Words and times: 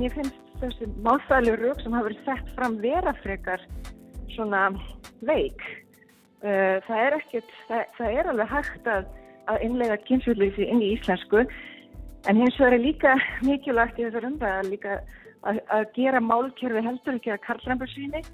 mér 0.00 0.14
finnst 0.16 0.50
þessi 0.60 0.88
málfæðileg 1.04 1.60
rauk 1.60 1.80
sem 1.82 1.94
hafa 1.96 2.08
verið 2.08 2.26
sett 2.26 2.52
fram 2.56 2.76
vera 2.80 3.12
frekar 3.20 3.64
svona 4.34 4.66
veik. 5.26 5.64
Uh, 6.40 6.80
það 6.86 7.02
er 7.04 7.16
ekkert, 7.18 7.56
það, 7.68 7.82
það 7.98 8.18
er 8.18 8.30
alveg 8.30 8.52
hægt 8.54 8.86
að, 8.88 9.08
að 9.52 9.64
innlega 9.66 9.98
kynnsvöldleysi 10.06 10.68
inn 10.72 10.84
í 10.84 10.94
íslensku 10.96 11.42
en 12.28 12.40
hins 12.40 12.56
vegar 12.60 12.76
er 12.76 12.84
líka 12.84 13.16
mikilvægt 13.44 14.00
í 14.00 14.06
þessar 14.06 14.28
umræða 14.28 14.68
líka 14.68 14.94
að, 15.48 15.60
að 15.72 15.84
gera 15.96 16.22
málkerfi 16.24 16.84
heldur 16.86 17.18
ekki 17.18 17.34
að 17.34 17.44
karlrambur 17.48 17.92
síni. 17.92 18.24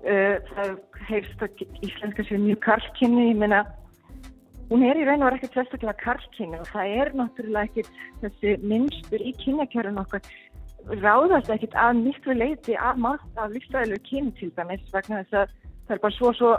Uh, 0.00 0.40
það 0.54 0.78
heifst 1.10 1.44
að 1.44 1.66
íslenska 1.84 2.24
sér 2.24 2.40
mjög 2.40 2.62
karlkynni, 2.64 3.26
ég 3.34 3.40
meina 3.42 3.66
hún 4.70 4.84
er 4.86 4.96
í 4.96 5.04
raun 5.04 5.20
og 5.20 5.28
verið 5.28 5.42
ekkert 5.42 5.58
sérstaklega 5.58 5.98
karlkynni 6.00 6.60
og 6.62 6.68
það 6.70 6.92
er 7.02 7.10
náttúrulega 7.18 7.68
ekkert 7.68 8.02
þessi 8.22 8.54
minnstur 8.70 9.24
í 9.24 9.34
kynjakjörun 9.42 10.00
okkar 10.00 10.32
ráðast 11.00 11.50
ekkert 11.52 11.76
að 11.78 12.02
miklu 12.04 12.36
leiti 12.36 12.76
af 12.76 12.98
maður 12.98 13.42
af 13.42 13.54
lífstæðilegu 13.54 14.04
kynni 14.08 14.32
til 14.38 14.50
dæmis 14.56 14.92
vegna 14.94 15.22
þess 15.22 15.38
að 15.40 15.54
það 15.86 15.96
er 15.96 16.02
bara 16.04 16.16
svo 16.16 16.32
svo 16.38 16.52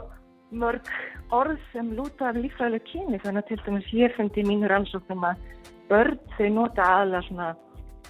mörg 0.51 0.89
orð 1.31 1.59
sem 1.71 1.91
lúta 1.95 2.29
af 2.29 2.39
lífræðileg 2.39 2.87
kyni. 2.89 3.19
Þannig 3.23 3.43
að 3.43 3.49
til 3.49 3.59
dæmis 3.65 3.91
ég 3.95 4.15
fundi 4.17 4.43
í 4.43 4.47
mínur 4.47 4.73
ansóknum 4.75 5.27
að 5.29 5.45
börn 5.91 6.17
þau 6.37 6.49
nota 6.55 6.87
aðla 6.99 7.21
svona 7.27 7.51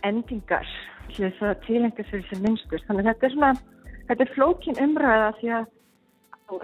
endingar 0.07 0.69
til 1.11 1.27
þess 1.27 1.43
að 1.45 1.65
tilengja 1.67 2.07
sér 2.09 2.23
sem 2.29 2.41
minnstur. 2.45 2.83
Þannig 2.87 3.05
að 3.05 3.11
þetta 3.11 3.27
er 3.27 3.35
svona, 3.35 3.51
þetta 4.09 4.25
er 4.25 4.33
flókin 4.35 4.81
umræða 4.85 5.33
því 5.39 5.53
að 5.57 5.69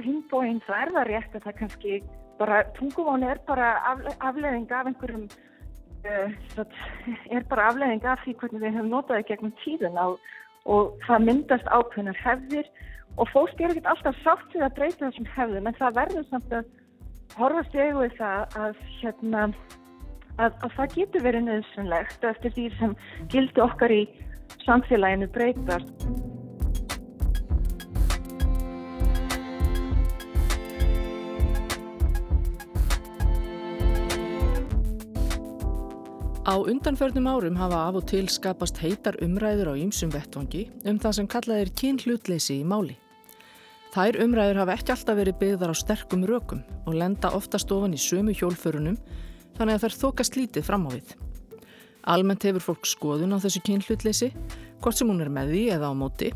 hinnbóinn 0.04 0.64
það 0.68 0.82
er 0.84 0.94
það 0.96 1.10
rétt 1.12 1.36
að 1.36 1.46
það 1.46 1.60
kannski 1.62 2.00
bara, 2.38 2.64
tungumáni 2.78 3.30
er 3.32 3.42
bara 3.48 3.70
afleðing 4.20 4.72
af 4.72 4.90
einhverjum 4.90 5.28
uh, 6.08 6.66
er 7.36 7.46
bara 7.52 7.70
afleðing 7.72 8.06
af 8.06 8.24
því 8.24 8.36
hvernig 8.42 8.64
við 8.64 8.76
hefum 8.78 8.92
notaði 8.94 9.28
gegnum 9.30 9.56
tíðun 9.64 10.00
á, 10.00 10.08
og 10.68 10.94
það 11.08 11.26
myndast 11.30 11.72
ákveðnar 11.72 12.22
hefðir 12.24 12.70
og 13.18 13.30
fólk 13.34 13.62
er 13.62 13.74
ekkert 13.74 13.92
alltaf 13.94 14.20
sátt 14.24 14.54
við 14.54 14.66
að 14.68 14.76
breyta 14.78 15.06
þessum 15.08 15.30
hefðum 15.36 15.70
en 15.70 15.80
það 15.80 15.98
verður 16.02 16.28
samt 16.30 16.56
að 16.60 16.72
horfast 17.38 17.76
ég 17.78 17.98
við 17.98 18.16
það 18.18 18.58
að, 18.64 18.82
hérna, 19.02 19.44
að, 20.38 20.58
að 20.66 20.76
það 20.78 20.96
getur 20.96 21.26
verið 21.28 21.46
nöðsynlegt 21.48 22.28
eftir 22.32 22.56
því 22.58 22.68
sem 22.80 22.98
gildi 23.34 23.64
okkar 23.64 23.94
í 23.94 24.02
samfélaginu 24.66 25.30
breytast. 25.36 26.08
Á 36.48 36.56
undanförnum 36.56 37.28
árum 37.28 37.58
hafa 37.60 37.76
af 37.90 37.96
og 38.00 38.06
til 38.08 38.30
skapast 38.32 38.78
heitar 38.80 39.18
umræður 39.20 39.68
á 39.68 39.84
ýmsum 39.84 40.14
vettvangi 40.14 40.62
um 40.88 40.96
það 40.96 41.16
sem 41.18 41.28
kallað 41.28 41.60
er 41.60 41.72
kynhlutleysi 41.76 42.62
í 42.62 42.64
máli. 42.64 42.94
Þær 43.92 44.22
umræður 44.24 44.62
hafa 44.62 44.78
ekki 44.78 44.94
alltaf 44.94 45.18
verið 45.20 45.36
byggðar 45.42 45.74
á 45.76 45.76
sterkum 45.76 46.24
rökum 46.24 46.62
og 46.86 46.96
lenda 46.96 47.34
oftast 47.36 47.74
ofan 47.76 47.98
í 47.98 48.00
sömu 48.00 48.32
hjólförunum 48.32 48.96
þannig 49.58 49.76
að 49.76 49.84
þær 49.84 49.98
þokast 50.04 50.38
lítið 50.40 50.64
fram 50.70 50.88
á 50.88 50.90
við. 50.96 51.10
Almennt 52.16 52.48
hefur 52.48 52.64
fólk 52.64 52.88
skoðun 52.88 53.36
á 53.36 53.44
þessu 53.44 53.60
kynhlutleysi, 53.68 54.32
hvort 54.80 54.96
sem 54.96 55.12
hún 55.12 55.20
er 55.26 55.34
með 55.34 55.52
því 55.52 55.66
eða 55.76 55.92
á 55.92 55.94
móti 56.00 56.32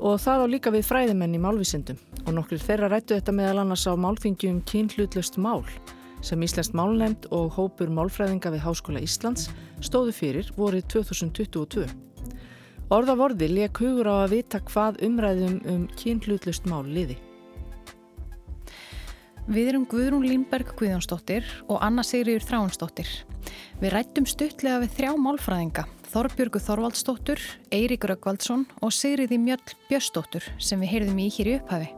og 0.00 0.16
það 0.24 0.40
á 0.40 0.52
líka 0.54 0.72
við 0.72 0.88
fræðimenn 0.88 1.36
í 1.36 1.42
málvísindum 1.44 2.00
og 2.24 2.32
nokkur 2.32 2.64
þeirra 2.64 2.88
rættu 2.88 3.18
þetta 3.18 3.36
meðal 3.36 3.60
annars 3.60 3.84
á 3.84 3.92
málþingjum 3.92 4.64
kynhlutlöst 4.72 5.36
mál 5.36 5.60
sem 6.24 6.40
Íslandst 6.44 6.72
málnefnd 6.76 7.28
og 7.36 7.52
hópur 7.58 7.92
málfræðinga 7.92 8.54
við 8.54 8.64
Háskóla 8.64 9.02
Íslands 9.04 9.50
stóðu 9.84 10.14
fyrir 10.16 10.48
vorið 10.56 10.88
2022. 10.96 11.84
Orða 12.94 13.16
vorði 13.18 13.48
leik 13.52 13.80
hugur 13.80 14.08
á 14.08 14.24
að 14.24 14.34
vita 14.38 14.60
hvað 14.64 15.00
umræðum 15.04 15.60
um 15.68 15.86
kynhlutlust 16.00 16.68
mál 16.68 16.84
liði. 16.88 17.16
Við 19.44 19.74
erum 19.74 19.84
Guðrún 19.84 20.24
Línberg 20.24 20.70
Guðjónsdóttir 20.78 21.44
og 21.68 21.82
Anna 21.84 22.04
Sigriður 22.06 22.46
Þráinsdóttir. 22.48 23.10
Við 23.82 23.92
rættum 23.92 24.28
stuttlega 24.28 24.80
við 24.80 24.94
þrjá 24.96 25.10
málfræðinga, 25.20 25.84
Þorbjörgu 26.14 26.62
Þorvaldsdóttur, 26.64 27.42
Eirík 27.74 28.08
Röggvaldsson 28.08 28.64
og 28.80 28.94
Sigriði 28.96 29.40
Mjöll 29.42 29.76
Björsdóttur 29.90 30.48
sem 30.56 30.80
við 30.80 30.94
heyrðum 30.94 31.20
í 31.26 31.28
hér 31.36 31.52
í 31.52 31.58
upphafi. 31.58 31.92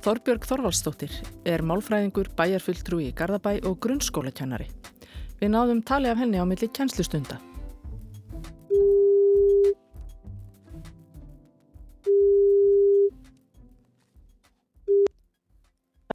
Þorbjörg 0.00 0.46
Þorvaldstóttir 0.48 1.12
er 1.44 1.60
málfræðingur, 1.60 2.30
bæjarfulltrúi 2.32 3.10
í 3.10 3.12
Garðabæ 3.12 3.58
og 3.68 3.74
grunnskólakennari. 3.84 4.70
Við 5.42 5.50
náðum 5.52 5.82
tali 5.84 6.08
af 6.08 6.16
henni 6.16 6.40
á 6.40 6.48
milli 6.48 6.70
kjenslustunda. 6.72 7.36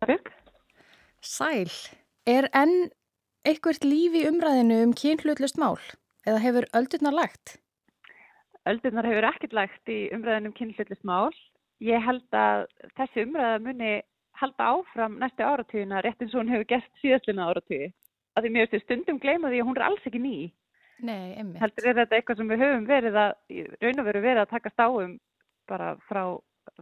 Þorbjörg? 0.02 0.34
Sæl, 1.22 1.70
er 2.26 2.50
enn 2.58 2.90
eitthvert 3.46 3.86
líf 3.86 4.18
í 4.18 4.26
umræðinu 4.26 4.82
um 4.88 4.98
kynhlutlust 4.98 5.62
mál 5.62 5.78
eða 6.26 6.42
hefur 6.42 6.66
öldurnar 6.74 7.22
lagt? 7.22 7.60
Öldurnar 8.66 9.06
hefur 9.06 9.30
ekkert 9.30 9.54
lagt 9.54 9.94
í 9.94 10.08
umræðinu 10.10 10.50
um 10.50 10.58
kynhlutlust 10.58 11.06
mál 11.06 11.30
ég 11.84 12.04
held 12.06 12.38
að 12.38 12.66
þessi 12.98 13.26
umræða 13.26 13.62
muni 13.64 13.94
halda 14.40 14.72
áfram 14.76 15.18
næstu 15.20 15.44
áratugina 15.44 16.02
rétt 16.04 16.22
eins 16.22 16.34
og 16.36 16.44
hún 16.44 16.52
hefur 16.52 16.70
gert 16.70 17.02
síðastluna 17.02 17.50
áratugi. 17.50 17.92
Að 18.36 18.46
því 18.46 18.52
mér 18.52 18.72
veist 18.72 18.86
stundum 18.86 19.20
gleyma 19.20 19.52
því 19.52 19.62
að 19.62 19.70
hún 19.70 19.78
er 19.80 19.86
alls 19.88 20.08
ekki 20.08 20.22
ný. 20.22 20.36
Nei, 21.06 21.36
einmitt. 21.36 21.60
Heldur 21.60 21.88
er 21.90 22.00
þetta 22.02 22.18
eitthvað 22.18 22.40
sem 22.40 22.52
við 22.52 22.64
höfum 22.64 22.88
verið 22.88 23.20
að, 23.20 23.32
raun 23.84 24.02
og 24.02 24.10
veru 24.10 24.24
verið 24.24 24.42
að 24.44 24.52
taka 24.52 24.72
stáum 24.72 25.14
bara 25.70 25.94
frá, 26.10 26.24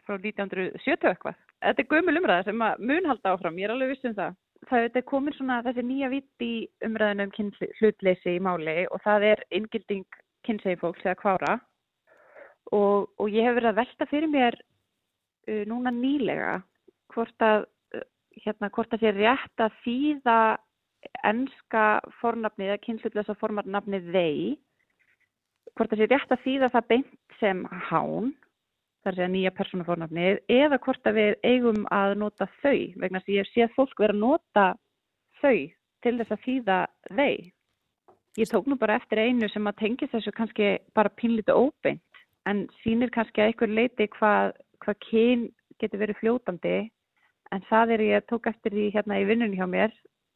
frá 0.06 0.16
1970 0.18 1.12
eitthvað. 1.12 1.38
Þetta 1.64 1.84
er 1.84 1.92
gömul 1.94 2.18
umræða 2.20 2.48
sem 2.50 2.64
mun 2.90 3.10
halda 3.10 3.34
áfram, 3.34 3.60
ég 3.62 3.70
er 3.70 3.76
alveg 3.76 3.94
vissum 3.94 4.18
það. 4.18 4.38
Það 4.70 4.86
er 4.88 5.06
komin 5.10 5.36
svona 5.36 5.62
þessi 5.66 5.84
nýja 5.86 6.10
vitt 6.14 6.46
í 6.46 6.54
umræðinu 6.88 7.28
um 7.28 7.52
hlutleysi 7.82 8.38
í 8.38 8.44
máli 8.44 8.76
og 8.88 9.02
það 9.04 9.26
er 9.34 9.44
inngilding 9.52 10.20
kynnsegi 10.48 10.80
fólks 10.80 11.04
eða 11.04 11.20
kvára 11.20 11.58
og, 12.72 13.10
og 13.20 13.28
ég 13.32 13.44
hef 13.44 13.58
verið 13.58 13.72
að 13.74 13.80
velta 13.82 14.08
fyrir 14.08 14.32
mér 14.32 14.58
uh, 15.50 15.64
núna 15.70 15.94
nýlega 15.94 16.60
hvort 17.14 17.46
að, 17.46 17.66
uh, 17.96 18.06
hérna, 18.46 18.72
hvort 18.74 18.94
að 18.96 19.06
sé 19.06 19.16
rétt 19.18 19.66
að 19.66 19.82
þýða 19.86 20.38
ennska 21.28 21.88
fornafnið 22.22 22.70
eða 22.70 22.84
kynnslutlega 22.86 23.36
fornafnið 23.42 24.14
þeir 24.14 24.56
hvort 25.74 25.94
að 25.94 26.02
sé 26.02 26.08
rétt 26.10 26.34
að 26.34 26.44
þýða 26.46 26.70
það 26.74 26.90
beint 26.92 27.38
sem 27.40 27.64
hán 27.90 28.34
þar 29.04 29.18
sé 29.18 29.26
að 29.26 29.34
nýja 29.34 29.54
persónafornafnið 29.58 30.40
eða 30.54 30.80
hvort 30.86 31.10
að 31.10 31.20
við 31.20 31.34
eigum 31.44 31.82
að 31.92 32.16
nota 32.22 32.48
þau 32.62 32.78
vegna 33.02 33.22
að 33.22 33.34
ég 33.36 33.50
sé 33.52 33.66
að 33.66 33.76
fólk 33.78 34.00
vera 34.00 34.16
að 34.16 34.22
nota 34.22 34.68
þau 35.42 35.58
til 36.04 36.16
þess 36.20 36.36
að 36.36 36.44
þýða 36.46 36.78
þeir. 37.10 37.44
Ég 38.40 38.50
tók 38.50 38.68
nú 38.68 38.78
bara 38.82 38.98
eftir 38.98 39.22
einu 39.22 39.50
sem 39.52 39.68
að 39.70 39.80
tengja 39.82 40.10
þessu 40.12 40.34
kannski 40.36 40.70
bara 40.98 41.12
pínlítið 41.20 41.60
óbeint 41.60 42.24
en 42.50 42.66
sínir 42.82 43.12
kannski 43.14 43.44
að 43.44 43.52
einhver 43.52 43.74
leiti 43.78 44.08
hvað 44.16 44.54
hvað 44.86 45.00
kyn 45.10 45.46
getur 45.82 46.04
verið 46.04 46.20
fljótandi 46.22 46.78
en 47.54 47.68
það 47.70 47.96
er 47.96 48.08
ég 48.08 48.26
tók 48.30 48.50
eftir 48.52 48.74
því 48.76 48.90
hérna 48.96 49.20
í 49.22 49.28
vinnunni 49.30 49.60
hjá 49.60 49.68
mér 49.70 49.94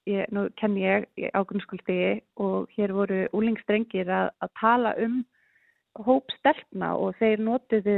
ég, 0.07 0.27
nú 0.33 0.47
kenn 0.59 0.77
ég 0.79 1.07
á 1.33 1.39
grunnskólstegi 1.47 2.21
og 2.43 2.71
hér 2.77 2.93
voru 2.95 3.25
úlingstrengir 3.37 4.09
að, 4.09 4.31
að 4.43 4.53
tala 4.59 4.93
um 5.03 5.21
hóp 6.07 6.31
stelpna 6.37 6.93
og 6.95 7.15
þeir 7.21 7.41
notiðu 7.43 7.97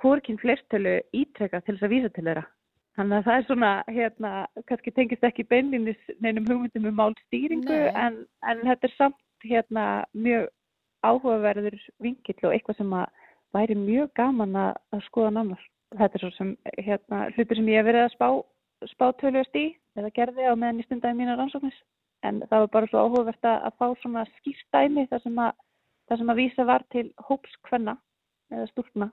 hvorkinn 0.00 0.40
fleirtölu 0.40 1.00
ítrekka 1.12 1.60
til 1.64 1.76
þess 1.76 1.86
að 1.86 1.94
vísa 1.94 2.10
til 2.14 2.24
þeirra. 2.24 2.46
Þannig 2.98 3.16
að 3.18 3.26
það 3.26 3.36
er 3.36 3.44
svona, 3.46 3.72
hérna, 3.88 4.30
kannski 4.68 4.92
tengist 4.96 5.26
ekki 5.28 5.46
beinlinis 5.48 6.00
neinum 6.24 6.48
hugmyndum 6.48 6.88
um 6.90 6.96
málstýringu 6.98 7.76
en, 7.92 8.22
en 8.48 8.64
þetta 8.66 8.88
er 8.88 8.96
samt 8.96 9.46
hérna 9.46 9.84
mjög 10.16 10.48
áhugaverður 11.06 11.76
vingill 12.02 12.40
og 12.48 12.54
eitthvað 12.54 12.80
sem 12.80 12.96
að 12.96 13.19
væri 13.56 13.76
mjög 13.78 14.12
gaman 14.18 14.56
að, 14.56 14.72
að 14.94 15.04
skoða 15.08 15.30
nánar. 15.36 15.62
Þetta 15.98 16.18
er 16.18 16.24
svo 16.24 16.30
sem 16.36 16.50
hérna, 16.78 17.22
hlutur 17.34 17.58
sem 17.58 17.70
ég 17.70 17.80
hef 17.80 17.88
verið 17.88 18.04
að 18.04 18.12
spá, 18.14 18.28
spá 18.92 19.06
töljast 19.20 19.56
í 19.58 19.64
eða 19.98 20.12
gerði 20.14 20.46
á 20.46 20.54
meðan 20.54 20.82
í 20.82 20.86
stundagi 20.86 21.18
mínar 21.18 21.40
rannsóknis. 21.40 21.78
En 22.26 22.42
það 22.50 22.66
var 22.66 22.70
bara 22.76 22.90
svo 22.90 23.06
áhugavert 23.06 23.48
að, 23.48 23.70
fá 23.80 23.86
svona 24.02 24.26
skýrstæmi 24.36 25.06
þar 25.10 25.24
sem 25.24 25.40
að, 25.40 25.64
þar 26.10 26.20
sem 26.20 26.32
að 26.32 26.40
vísa 26.42 26.66
var 26.68 26.84
til 26.94 27.06
hópskvenna 27.26 27.96
eða 28.52 28.68
stúrna 28.70 29.10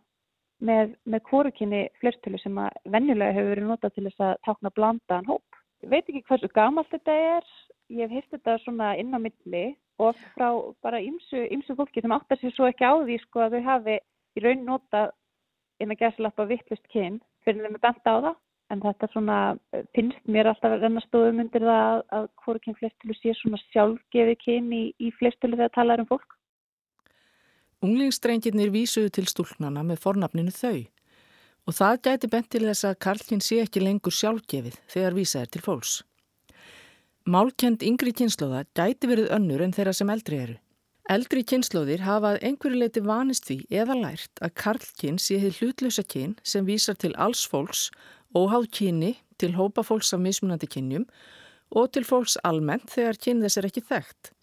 með, 0.60 0.94
með 1.06 1.24
kvorukinni 1.30 1.81
flertölu 2.01 2.42
sem 2.42 2.57
að 2.62 2.78
venjulega 2.94 3.36
hefur 3.38 3.54
verið 3.54 3.72
notað 3.72 3.95
til 3.95 4.06
þess 4.10 4.25
að 4.28 4.36
tákna 4.48 4.74
blandaðan 4.75 5.31
hóp. 5.31 5.62
Ég 5.86 5.92
veit 5.94 6.06
ekki 6.06 6.24
hversu 6.28 6.50
gamalt 6.54 6.89
þetta 6.94 7.18
er. 7.38 7.50
Ég 7.94 8.10
hef 8.10 8.16
hýrt 8.18 8.34
þetta 8.36 8.57
svona 8.63 8.94
inn 9.00 9.13
á 9.16 9.19
milli 9.22 9.66
og 10.04 10.18
frá 10.36 10.50
bara 10.84 11.01
ymsu 11.01 11.75
fólki 11.78 12.04
sem 12.04 12.13
áttar 12.13 12.39
sér 12.42 12.54
svo 12.54 12.68
ekki 12.69 12.86
á 12.86 12.94
því 13.00 13.18
sko 13.24 13.45
að 13.45 13.57
þau 13.57 13.68
hafi 13.72 13.98
í 14.38 14.44
raun 14.44 14.66
nota 14.68 15.07
inn 15.81 15.94
að 15.94 16.04
gæsa 16.04 16.25
lappa 16.25 16.48
vittlust 16.50 16.86
kyn 16.94 17.19
fyrir 17.45 17.66
þeim 17.66 17.78
að 17.78 17.86
benda 17.86 18.13
á 18.13 18.18
það 18.18 18.36
en 18.74 18.81
þetta 18.84 19.10
svona 19.12 19.38
finnst 19.95 20.25
mér 20.28 20.50
alltaf 20.51 20.74
að 20.75 20.84
renna 20.84 21.04
stóðum 21.06 21.39
undir 21.44 21.63
það 21.63 21.84
að, 21.84 22.01
að 22.18 22.25
hvori 22.44 22.63
kyn 22.66 22.78
fleirtölu 22.80 23.16
sé 23.18 23.36
svona 23.38 23.60
sjálfgefi 23.69 24.36
kyn 24.44 24.74
í, 24.75 24.84
í 25.00 25.13
fleirtölu 25.19 25.60
þegar 25.60 25.74
talað 25.78 26.04
um 26.04 26.10
fólk. 26.12 26.36
Unglingsdrengirnir 27.86 28.74
vísuðu 28.74 29.13
til 29.13 29.28
stúlnana 29.30 29.86
með 29.86 30.01
fornafninu 30.04 30.54
þau 30.56 30.88
og 31.68 31.75
það 31.75 32.04
gæti 32.07 32.30
bent 32.31 32.50
til 32.51 32.63
þess 32.66 32.88
að 32.89 33.00
Karlkinn 33.06 33.44
sé 33.44 33.62
ekki 33.63 33.84
lengur 33.84 34.16
sjálfgefið 34.16 34.78
þegar 34.92 35.18
vísað 35.18 35.44
er 35.45 35.51
til 35.54 35.63
fólks. 35.63 35.98
Málkend 37.28 37.84
yngri 37.84 38.13
kynnslóða 38.16 38.63
gæti 38.75 39.10
verið 39.12 39.34
önnur 39.36 39.63
en 39.66 39.75
þeirra 39.75 39.94
sem 39.95 40.12
eldri 40.12 40.39
eru. 40.45 40.56
Eldri 41.07 41.39
kynnslóðir 41.48 42.01
hafað 42.04 42.42
einhverju 42.44 42.81
leiti 42.81 43.00
vanist 43.00 43.45
því 43.48 43.56
eða 43.80 43.95
lært 43.95 44.42
að 44.44 44.51
Karlkinn 44.59 45.19
sé 45.24 45.38
hefði 45.39 45.69
hlutlösa 45.69 46.04
kyn 46.04 46.33
sem 46.44 46.65
vísar 46.68 46.98
til 47.00 47.13
alls 47.15 47.45
fólks, 47.48 47.86
óháð 48.36 48.68
kyni, 48.75 49.13
til 49.39 49.54
hópa 49.56 49.86
fólks 49.88 50.12
af 50.12 50.19
mismunandi 50.19 50.68
kynjum 50.68 51.06
og 51.71 51.94
til 51.95 52.04
fólks 52.04 52.36
almennt 52.44 52.92
þegar 52.92 53.21
kyn 53.24 53.45
þess 53.45 53.62
er 53.62 53.69
ekki 53.69 53.86
þekkt. 53.88 54.33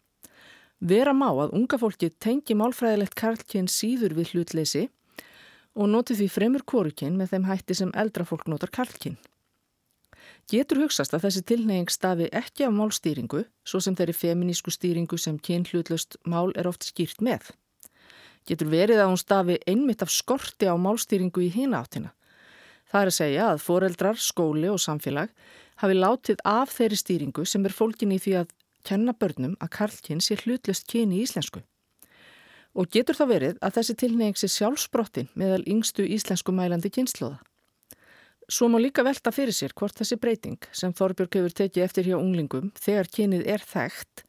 Vera 0.80 1.12
má 1.12 1.28
að 1.28 1.52
unga 1.60 1.80
fólki 1.84 2.08
tengi 2.16 2.56
málfræðilegt 2.56 3.18
karlkinn 3.20 3.68
síður 3.68 4.16
við 4.16 4.32
hlutleysi 4.32 4.86
og 5.76 5.92
noti 5.92 6.16
því 6.16 6.30
fremur 6.32 6.64
korukinn 6.64 7.20
með 7.20 7.36
þeim 7.36 7.48
hætti 7.50 7.76
sem 7.76 7.92
eldra 7.92 8.24
fólk 8.24 8.48
notar 8.48 8.72
karlkinn. 8.72 9.20
Getur 10.50 10.82
hugsast 10.82 11.14
að 11.16 11.24
þessi 11.24 11.42
tilneying 11.48 11.88
stafi 11.88 12.26
ekki 12.36 12.66
af 12.66 12.72
málstýringu, 12.76 13.46
svo 13.64 13.78
sem 13.80 13.94
þeirri 13.96 14.12
feminísku 14.12 14.72
stýringu 14.74 15.16
sem 15.16 15.38
kyn 15.40 15.64
hlutlöst 15.70 16.18
mál 16.28 16.52
er 16.52 16.68
oft 16.68 16.84
skýrt 16.84 17.22
með. 17.24 17.48
Getur 18.44 18.68
verið 18.68 19.00
að 19.00 19.08
hún 19.08 19.20
stafi 19.20 19.56
einmitt 19.64 20.04
af 20.04 20.12
skorti 20.12 20.68
á 20.68 20.76
málstýringu 20.76 21.46
í 21.46 21.48
hina 21.54 21.80
áttina. 21.80 22.12
Það 22.92 23.00
er 23.00 23.10
að 23.10 23.16
segja 23.16 23.46
að 23.54 23.62
foreldrar, 23.64 24.20
skóli 24.20 24.68
og 24.68 24.82
samfélag 24.84 25.32
hafi 25.80 25.96
látið 25.96 26.44
af 26.44 26.76
þeirri 26.76 27.00
stýringu 27.00 27.46
sem 27.48 27.64
er 27.64 27.72
fólkin 27.72 28.12
í 28.12 28.20
því 28.20 28.36
að 28.42 28.52
kenna 28.84 29.16
börnum 29.16 29.56
að 29.64 29.72
karlkinn 29.78 30.20
sé 30.20 30.36
hlutlust 30.44 30.84
kyni 30.92 31.22
í 31.22 31.24
íslensku. 31.24 31.64
Og 32.76 32.92
getur 32.92 33.16
þá 33.16 33.24
verið 33.32 33.58
að 33.64 33.78
þessi 33.78 33.96
tilneying 33.96 34.36
sé 34.36 34.52
sjálfsbrottin 34.52 35.32
meðal 35.34 35.64
yngstu 35.64 36.04
íslensku 36.04 36.52
mælandi 36.52 36.92
kynnslóða. 36.92 37.40
Svo 38.48 38.68
má 38.68 38.76
líka 38.76 39.04
velta 39.04 39.32
fyrir 39.32 39.56
sér 39.56 39.72
hvort 39.72 39.96
þessi 39.96 40.18
breyting 40.20 40.66
sem 40.72 40.92
Þorbjörg 40.92 41.38
hefur 41.38 41.54
tekið 41.62 41.84
eftir 41.86 42.08
hjá 42.10 42.18
unglingum 42.18 42.72
þegar 42.76 43.08
kynið 43.08 43.46
er 43.54 43.64
þekkt 43.64 44.24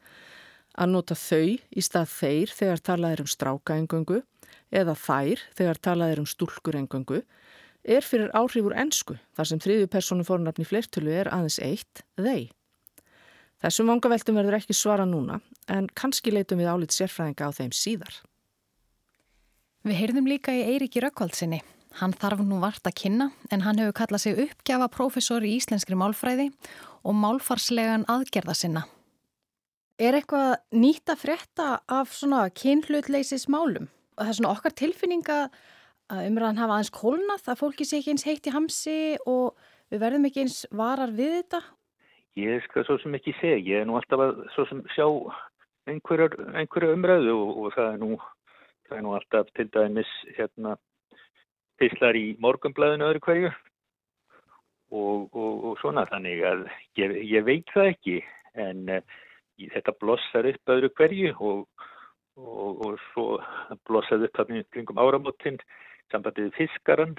að 0.76 0.92
nota 0.92 1.16
þau 1.16 1.56
í 1.56 1.84
stað 1.84 2.08
þeir 2.14 2.54
þegar 2.56 2.82
talað 2.88 3.16
er 3.16 3.22
um 3.24 3.28
strákaengöngu 3.32 4.22
eða 4.72 4.96
þær 4.96 5.44
þegar 5.58 5.82
talað 5.88 6.14
er 6.14 6.22
um 6.22 6.28
stúlkurengöngu 6.28 7.20
er 7.86 8.08
fyrir 8.08 8.32
áhrifur 8.36 8.74
ennsku 8.76 9.18
þar 9.36 9.50
sem 9.50 9.62
þriðju 9.62 9.90
personu 9.92 10.26
fornafni 10.26 10.66
flertölu 10.66 11.12
er 11.12 11.30
aðeins 11.30 11.60
eitt, 11.62 12.02
þeir. 12.18 12.48
Þessum 13.62 13.92
vangaveltum 13.92 14.36
verður 14.36 14.58
ekki 14.58 14.76
svara 14.76 15.06
núna 15.08 15.38
en 15.72 15.88
kannski 15.96 16.32
leitum 16.32 16.60
við 16.60 16.72
álít 16.72 16.96
sérfræðinga 16.96 17.48
á 17.48 17.56
þeim 17.56 17.72
síðar. 17.72 18.20
Við 19.86 20.00
heyrðum 20.00 20.28
líka 20.28 20.52
í 20.56 20.64
Eiríki 20.72 21.00
Rökkvaldsinni. 21.04 21.62
Hann 21.96 22.12
þarf 22.12 22.42
nú 22.44 22.58
vart 22.60 22.84
að 22.84 22.98
kynna 23.00 23.30
en 23.52 23.62
hann 23.64 23.78
hefur 23.80 23.94
kallað 23.96 24.24
sig 24.26 24.40
uppgjafa 24.42 24.88
profesor 24.92 25.44
í 25.46 25.54
íslenskri 25.56 25.96
málfræði 25.96 26.50
og 27.06 27.16
málfarslegan 27.16 28.04
aðgerða 28.12 28.56
sinna. 28.58 28.82
Er 29.96 30.18
eitthvað 30.18 30.58
nýtt 30.76 31.08
að 31.08 31.22
frétta 31.22 31.68
af 31.88 32.12
svona 32.12 32.42
kynhlutleysis 32.52 33.48
málum? 33.48 33.88
Það 34.16 34.28
er 34.28 34.38
svona 34.38 34.52
okkar 34.52 34.76
tilfinninga 34.76 35.38
að 36.12 36.26
umræðan 36.28 36.60
hafa 36.60 36.76
aðeins 36.76 36.92
kólnað 36.92 37.48
að 37.48 37.62
fólki 37.62 37.86
sé 37.88 38.02
ekki 38.02 38.12
eins 38.12 38.26
heitt 38.28 38.46
í 38.46 38.52
hamsi 38.52 38.98
og 39.24 39.56
við 39.88 40.04
verðum 40.04 40.28
ekki 40.28 40.44
eins 40.44 40.60
varar 40.76 41.14
við 41.16 41.38
þetta 41.40 41.62
Ég 42.36 42.60
skal 42.66 42.84
svo 42.84 42.98
sem 43.00 43.14
ekki 43.16 43.32
segja, 43.38 43.56
ég 43.64 43.80
er 43.80 43.86
nú 43.88 43.96
alltaf 43.96 44.20
að 44.20 44.40
svo 44.52 44.66
sem 44.68 44.82
sjá 44.92 45.06
einhverja 45.88 46.92
umræðu 46.92 47.32
og, 47.32 47.52
og 47.62 47.70
það, 47.72 47.94
er 47.94 48.02
nú, 48.02 48.18
það 48.90 48.98
er 48.98 49.04
nú 49.06 49.14
alltaf 49.16 49.52
til 49.56 49.66
dæmis 49.72 50.10
hérna 50.36 50.74
pislar 51.80 52.18
í 52.18 52.26
morgumblæðinu 52.42 53.08
öðru 53.10 53.24
hverju 53.26 53.52
og, 54.90 55.28
og, 55.32 55.52
og 55.70 55.78
svona 55.82 56.06
þannig 56.10 56.44
að 56.46 56.66
ég, 57.00 57.16
ég 57.36 57.46
veit 57.46 57.72
það 57.74 57.92
ekki 57.92 58.18
en 58.66 58.84
uh, 58.98 59.16
þetta 59.74 59.96
blossar 60.00 60.50
upp 60.52 60.74
öðru 60.76 60.92
hverju 60.98 61.34
og 62.36 63.00
svo 63.10 63.38
blossaði 63.88 64.28
upp 64.28 64.70
kringum 64.74 65.00
áramotinn 65.00 65.56
sambandið 66.12 66.52
fiskaran 66.58 67.16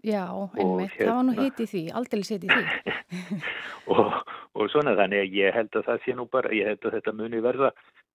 Já, 0.00 0.24
einmitt, 0.56 0.94
hérna, 0.96 1.04
það 1.04 1.16
var 1.16 1.24
nú 1.24 1.32
hérna- 1.34 1.44
hitt 1.44 1.58
í 1.60 1.66
því, 1.68 1.80
aldrei 1.92 2.20
hitt 2.24 2.44
í 2.44 2.48
því. 2.48 2.92
og, 3.92 4.14
og 4.56 4.70
svona 4.72 4.94
þannig 4.96 5.24
að 5.26 5.34
ég 5.36 5.56
held 5.58 5.76
að 5.76 5.88
það 5.90 6.04
sé 6.04 6.14
nú 6.16 6.24
bara, 6.32 6.52
ég 6.56 6.70
held 6.70 6.86
að 6.86 6.96
þetta 6.96 7.12
muni 7.18 7.42
verða 7.44 7.70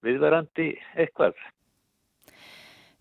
viðvarandi 0.05 0.67
eitthvað. 0.95 1.37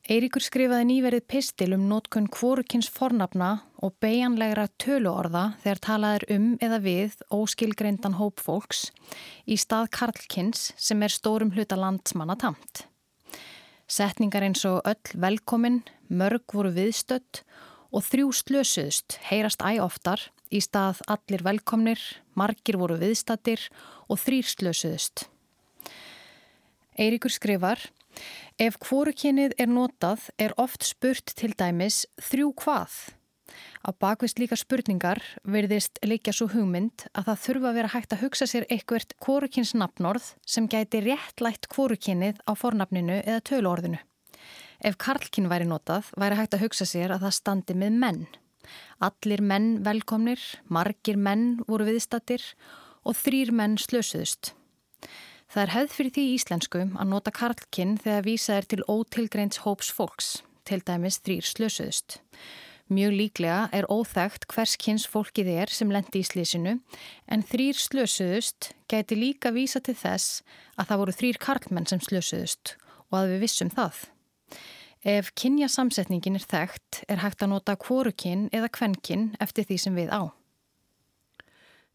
Eiríkur 0.04 0.42
skrifaði 0.44 0.84
nýverið 0.84 1.22
pistil 1.32 1.70
um 1.72 1.86
nótkunn 1.88 2.26
kvorukins 2.28 2.90
fornafna 2.92 3.62
og 3.80 3.94
beigjanlegra 4.04 4.66
töluorða 4.76 5.44
þegar 5.62 5.80
talaður 5.86 6.24
um 6.34 6.50
eða 6.60 6.78
við 6.84 7.14
óskilgreindan 7.32 8.18
hóp 8.18 8.42
fólks 8.44 8.90
í 9.48 9.56
stað 9.56 9.88
Karlkins 9.96 10.66
sem 10.76 11.00
er 11.00 11.14
stórum 11.14 11.54
hluta 11.56 11.80
landsmanna 11.80 12.36
tamt. 12.36 12.84
Setningar 13.88 14.44
eins 14.44 14.66
og 14.68 14.84
öll 14.84 15.16
velkomin, 15.24 15.80
mörg 16.12 16.52
voru 16.52 16.74
viðstött 16.76 17.40
og 17.88 18.04
þrjú 18.04 18.28
slösuðust 18.36 19.16
heyrast 19.30 19.64
æg 19.64 19.80
oftar 19.88 20.28
í 20.52 20.60
stað 20.60 21.00
allir 21.08 21.48
velkomnir, 21.48 22.00
margir 22.36 22.76
voru 22.76 23.00
viðstattir 23.00 23.70
og 24.12 24.20
þrýr 24.20 24.52
slösuðust. 24.52 25.30
Eiríkur 27.00 27.32
skrifar 27.32 27.80
Ef 28.61 28.78
kvorukynnið 28.82 29.56
er 29.58 29.70
notað 29.70 30.28
er 30.38 30.55
oft 30.61 30.87
spurt 30.87 31.34
til 31.34 31.52
dæmis 31.58 32.05
þrjú 32.22 32.52
hvað. 32.62 32.96
Á 33.84 33.93
bakvist 33.93 34.38
líka 34.41 34.56
spurningar 34.56 35.20
verðist 35.44 35.98
leikja 36.06 36.32
svo 36.32 36.48
hugmynd 36.55 37.06
að 37.12 37.29
það 37.29 37.43
þurfa 37.44 37.69
að 37.70 37.77
vera 37.79 37.93
hægt 37.93 38.15
að 38.17 38.22
hugsa 38.24 38.48
sér 38.48 38.67
eitthvert 38.72 39.12
kvorukynns 39.20 39.74
nafnorð 39.77 40.31
sem 40.48 40.69
gæti 40.70 41.03
réttlætt 41.05 41.69
kvorukynnið 41.72 42.41
á 42.48 42.53
fornafninu 42.56 43.20
eða 43.20 43.44
töluorðinu. 43.50 44.00
Ef 44.84 44.96
karlkinn 45.00 45.50
væri 45.53 45.69
notað, 45.69 46.10
væri 46.17 46.41
hægt 46.41 46.56
að 46.56 46.65
hugsa 46.65 46.88
sér 46.88 47.15
að 47.15 47.27
það 47.27 47.36
standi 47.38 47.77
með 47.79 48.00
menn. 48.00 48.24
Allir 49.05 49.44
menn 49.44 49.70
velkomnir, 49.84 50.41
margir 50.72 51.20
menn 51.20 51.60
voru 51.69 51.86
viðstattir 51.91 52.44
og 53.05 53.17
þrýr 53.20 53.53
menn 53.53 53.77
slösuðust. 53.81 54.55
Það 55.55 55.63
er 55.63 55.70
hefð 55.70 55.93
fyrir 55.94 56.11
því 56.17 56.23
íslensku 56.34 56.81
að 56.82 57.06
nota 57.06 57.31
karlkinn 57.31 57.93
þegar 58.03 58.25
vísað 58.27 58.56
er 58.58 58.65
til 58.73 58.87
ótilgreins 58.91 59.61
hóps 59.63 59.91
fólks, 59.94 60.31
til 60.67 60.81
dæmis 60.82 61.20
þrýr 61.23 61.46
slösuðust. 61.46 62.17
Mjög 62.91 63.15
líklega 63.15 63.61
er 63.70 63.87
óþægt 63.87 64.49
hvers 64.51 64.75
kynns 64.82 65.06
fólkið 65.06 65.53
er 65.55 65.70
sem 65.70 65.94
lendi 65.94 66.25
í 66.25 66.27
slísinu 66.27 66.75
en 67.31 67.46
þrýr 67.46 67.79
slösuðust 67.79 68.73
gæti 68.91 69.15
líka 69.15 69.55
vísa 69.55 69.79
til 69.79 69.94
þess 69.94 70.43
að 70.75 70.91
það 70.91 71.03
voru 71.05 71.19
þrýr 71.20 71.43
karlmenn 71.46 71.87
sem 71.87 72.03
slösuðust 72.03 72.75
og 73.13 73.20
að 73.23 73.37
við 73.37 73.46
vissum 73.46 73.70
það. 73.70 74.03
Ef 75.06 75.31
kynjasamsetningin 75.39 76.41
er 76.41 76.51
þekkt 76.51 77.05
er 77.06 77.23
hægt 77.23 77.46
að 77.46 77.55
nota 77.55 77.79
kvorukinn 77.79 78.49
eða 78.51 78.75
kvennkinn 78.75 79.37
eftir 79.39 79.70
því 79.70 79.84
sem 79.87 80.03
við 80.03 80.11
á. 80.11 80.34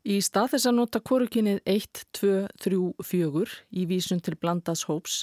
Í 0.10 0.18
stað 0.26 0.56
þess 0.56 0.68
að 0.72 0.78
nota 0.80 1.00
kvorukinnið 1.06 1.60
1, 1.70 2.04
2, 2.18 2.30
3, 2.66 2.78
4 3.06 3.58
í 3.78 3.86
vísun 3.92 4.22
til 4.26 4.34
blandaðs 4.42 4.88
hóps 4.90 5.20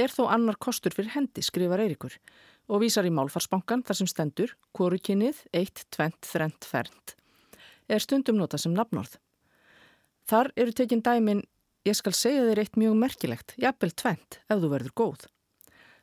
er 0.00 0.08
þó 0.08 0.30
annar 0.32 0.56
kostur 0.56 0.94
fyrir 0.96 1.12
hendi, 1.12 1.44
skrifar 1.44 1.82
Eirikur 1.84 2.16
og 2.70 2.80
vísar 2.80 3.04
í 3.04 3.12
málfarsbankan 3.12 3.82
þar 3.84 3.98
sem 3.98 4.08
stendur 4.08 4.54
kvorukinnið 4.72 5.42
1, 5.52 5.82
2, 5.92 6.06
3, 6.24 6.48
fernt 6.64 7.16
er 7.90 8.02
stundum 8.02 8.38
nota 8.38 8.58
sem 8.60 8.72
nafnorð. 8.74 9.16
Þar 10.30 10.52
eru 10.62 10.74
tekinn 10.76 11.02
dæmin, 11.04 11.42
ég 11.84 11.98
skal 11.98 12.14
segja 12.14 12.46
þér 12.46 12.62
eitt 12.62 12.78
mjög 12.78 12.96
merkilegt, 13.00 13.54
jafnvel 13.58 13.92
tvent 13.92 14.38
ef 14.46 14.62
þú 14.62 14.70
verður 14.70 14.94
góð. 15.02 15.26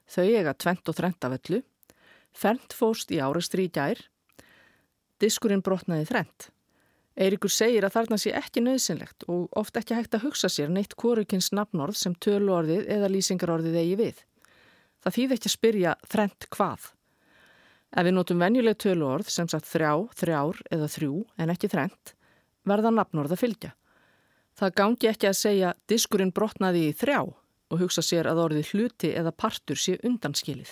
Þau 0.08 0.26
eiga 0.28 0.54
tvent 0.54 0.92
og 0.92 0.98
þrent 1.00 1.28
af 1.28 1.38
öllu. 1.40 1.64
Fernt 2.38 2.76
fóst 2.76 3.12
í 3.12 3.22
árastri 3.24 3.66
í 3.68 3.74
gær. 3.74 4.04
Diskurinn 5.18 5.64
brotnaði 5.66 6.06
þrent. 6.12 6.52
Eirikur 7.18 7.50
segir 7.50 7.86
að 7.88 7.96
þarna 7.96 8.18
sé 8.22 8.32
ekki 8.38 8.62
nöðsynlegt 8.62 9.26
og 9.34 9.48
oft 9.58 9.78
ekki 9.80 9.96
hægt 9.98 10.14
að 10.14 10.28
hugsa 10.28 10.50
sér 10.54 10.70
neitt 10.70 10.94
kvorukins 11.02 11.50
nafnorð 11.56 11.98
sem 11.98 12.14
töluorðið 12.22 12.92
eða 12.94 13.10
lýsingarorðið 13.10 13.80
eigi 13.82 13.96
við. 14.04 14.20
Það 15.02 15.16
þýð 15.18 15.34
ekki 15.34 15.50
að 15.50 15.56
spyrja 15.56 15.96
þrent 16.12 16.48
hvað. 16.54 16.86
Ef 17.98 18.06
við 18.06 18.14
notum 18.14 18.44
venjuleg 18.44 18.78
töluorð 18.84 19.32
sem 19.34 19.50
sagt 19.50 19.66
þrjá, 19.66 19.92
þrjár 20.20 20.62
eða 20.78 20.92
þrjú 20.94 21.24
en 21.42 21.54
ekki 21.56 21.72
þrent, 21.74 22.14
verða 22.68 22.94
nafnorð 22.94 23.34
að 23.34 23.44
fylgja. 23.46 23.74
Það 24.58 24.76
gangi 24.78 25.10
ekki 25.10 25.30
að 25.30 25.40
segja 25.42 25.76
diskurinn 25.90 26.34
brotnaði 26.36 26.90
í 26.92 26.96
þrjá 26.98 27.22
og 27.26 27.82
hugsa 27.82 28.04
sér 28.06 28.30
að 28.30 28.44
orðið 28.46 28.74
hluti 28.76 29.12
eða 29.18 29.34
partur 29.34 29.80
sé 29.80 29.98
undanskilið. 30.06 30.70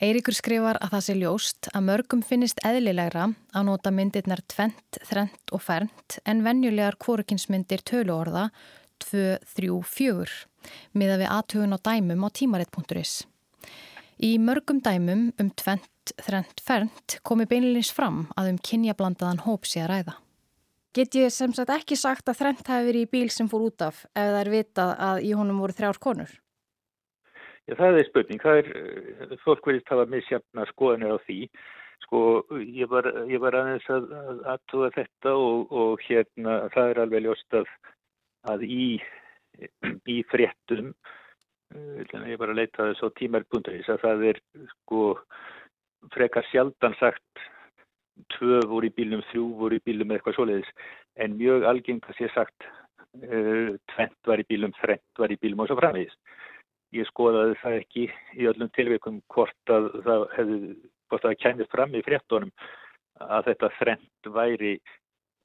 Eiríkur 0.00 0.32
skrifar 0.32 0.78
að 0.80 0.94
það 0.94 1.02
sé 1.04 1.14
ljóst 1.18 1.66
að 1.76 1.82
mörgum 1.84 2.20
finnist 2.24 2.60
eðlilegra 2.64 3.26
að 3.52 3.66
nota 3.68 3.90
myndirnar 3.92 4.40
tvent, 4.48 4.96
þrent 5.04 5.52
og 5.52 5.60
fernt 5.60 6.16
en 6.24 6.40
venjulegar 6.40 6.96
kvorukinsmyndir 7.04 7.84
töluorða 7.84 8.46
2, 9.04 9.36
3, 9.60 9.68
4 9.84 10.96
miða 10.96 11.20
við 11.20 11.28
aðtögun 11.36 11.76
á 11.76 11.78
dæmum 11.84 12.24
á 12.24 12.28
tímaritt.is. 12.32 13.14
Í 14.24 14.32
mörgum 14.40 14.80
dæmum 14.80 15.28
um 15.36 15.52
tvent, 15.52 16.16
þrent, 16.16 16.64
fernt 16.64 17.20
komi 17.20 17.44
beinilins 17.44 17.92
fram 17.92 18.24
að 18.40 18.54
um 18.54 18.64
kynjablandaðan 18.70 19.44
hóp 19.44 19.68
sé 19.68 19.84
að 19.84 19.92
ræða. 19.92 20.18
Get 20.96 21.12
ég 21.20 21.28
sem 21.28 21.52
sagt 21.52 21.76
ekki 21.76 22.00
sagt 22.00 22.32
að 22.32 22.40
þrent 22.40 22.64
hafi 22.72 22.88
verið 22.88 23.04
í 23.04 23.12
bíl 23.18 23.28
sem 23.28 23.52
fór 23.52 23.68
út 23.68 23.84
af 23.84 24.06
ef 24.16 24.32
það 24.32 24.44
er 24.46 24.56
vitað 24.56 25.00
að 25.12 25.26
í 25.28 25.36
honum 25.36 25.60
voru 25.60 25.76
þrjár 25.76 26.00
konur? 26.00 26.40
Já, 27.68 27.76
það 27.76 27.98
er 28.00 28.08
spurning. 28.08 28.42
Það 28.42 28.60
er, 28.60 28.70
eh, 28.80 29.36
fólk 29.44 29.66
verðist 29.66 29.92
hafa 29.92 30.06
misjafna 30.10 30.66
skoðanir 30.72 31.14
á 31.14 31.18
því. 31.26 31.38
Sko, 32.06 32.20
ég 32.64 32.88
var, 32.88 33.04
ég 33.28 33.40
var 33.42 33.54
aðeins 33.58 33.86
að 33.92 34.08
aðtúa 34.48 34.88
þetta 34.94 35.34
og, 35.36 35.70
og 35.70 36.00
hérna, 36.06 36.56
það 36.72 36.90
er 36.90 37.00
alveg 37.02 37.24
ljóst 37.26 37.56
að, 37.60 37.68
að 38.48 38.64
í, 38.64 38.86
í 40.08 40.16
fréttum, 40.32 40.94
eh, 41.74 42.16
ég 42.32 42.40
var 42.40 42.54
að 42.54 42.62
leita 42.62 42.88
þess 42.88 43.04
á 43.04 43.08
tímar.is, 43.20 43.92
að 43.92 44.02
það 44.06 44.26
er 44.32 44.42
sko 44.72 45.04
frekar 46.14 46.48
sjaldan 46.48 46.96
sagt 46.96 47.46
tvö 48.38 48.64
voru 48.68 48.88
í 48.88 48.94
bílum, 48.96 49.22
þrjú 49.30 49.46
voru 49.60 49.76
í 49.76 49.84
bílum 49.84 50.10
eitthvað 50.16 50.38
svoleiðis, 50.38 50.72
en 51.20 51.36
mjög 51.36 51.68
algengt 51.68 52.08
að 52.08 52.16
sé 52.16 52.28
sagt 52.32 52.64
uh, 52.64 53.76
tvent 53.92 54.28
var 54.28 54.40
í 54.40 54.48
bílum, 54.48 54.72
þrent 54.80 55.20
var 55.20 55.32
í 55.32 55.38
bílum 55.40 55.62
og 55.64 55.70
svo 55.70 55.76
framvegist 55.80 56.18
ég 56.96 57.08
skoðaði 57.10 57.58
það 57.60 57.76
ekki 57.80 58.06
í 58.36 58.48
öllum 58.50 58.70
tilveikum 58.76 59.20
hvort 59.34 59.72
að 59.74 59.90
það 60.06 60.24
hefði, 60.36 60.58
hvort 61.10 61.24
að 61.24 61.28
það 61.28 61.42
kæmist 61.44 61.74
fram 61.74 61.94
í 61.94 62.02
fréttonum 62.06 62.52
að 63.20 63.50
þetta 63.50 63.70
þrent 63.78 64.30
væri 64.34 64.74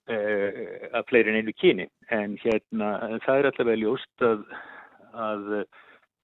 uh, 0.09 0.59
að 0.95 1.07
fleiri 1.11 1.33
en 1.33 1.39
einu 1.41 1.55
kyni. 1.59 1.87
En 2.09 2.37
hérna 2.41 2.91
það 3.25 3.39
er 3.39 3.49
alltaf 3.51 3.69
vel 3.69 3.81
júst 3.83 4.25
að, 4.25 4.45
að 5.13 5.49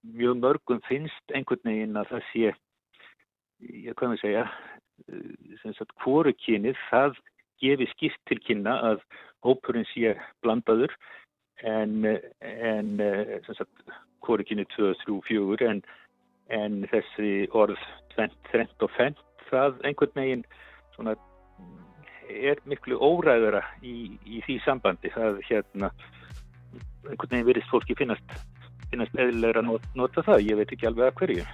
mjög 0.01 0.38
mörgum 0.42 0.84
finnst 0.88 1.36
einhvern 1.36 1.66
veginn 1.70 2.00
að 2.00 2.16
það 2.16 2.28
sé 2.32 2.54
ég 3.62 3.98
kannu 4.00 4.18
segja 4.18 4.48
sem 5.62 5.74
sagt 5.78 5.94
hvoru 6.01 6.34
kynið 6.46 6.78
það 6.90 7.18
gefi 7.62 7.88
skipt 7.94 8.22
til 8.30 8.40
kynna 8.42 8.74
að 8.92 9.04
hópurinn 9.46 9.86
sé 9.92 10.16
blandaður 10.42 10.94
en, 11.62 12.06
en 12.42 12.96
sem 13.46 13.58
sagt 13.58 13.94
hvorekynni 14.25 14.66
2, 14.75 14.94
3, 15.06 15.18
4 15.28 15.68
en, 15.72 15.84
en 16.54 16.80
þessi 16.92 17.34
orð 17.58 17.82
20 18.16 18.86
og 18.86 18.96
5 18.98 19.20
það 19.51 19.82
einhvern 19.88 20.16
veginn 20.16 20.46
svona, 20.96 21.16
er 22.32 22.62
miklu 22.70 23.00
óræðara 23.01 23.63
í, 23.84 24.16
í 24.25 24.42
því 24.46 24.60
sambandi. 24.66 25.12
Það 25.13 25.42
hérna 25.50 25.92
einhvern 27.10 27.34
veginn 27.34 27.50
verist 27.50 27.72
fólki 27.74 27.98
finnast 28.00 28.38
finnast 28.92 29.16
eðlilega 29.16 29.62
að 29.62 29.70
not, 29.70 29.92
nota 29.96 30.24
það. 30.28 30.48
Ég 30.51 30.62
veit 30.62 30.74
ekki 30.75 30.90
alveg 30.90 31.12
að 31.12 31.20
hverju 31.22 31.50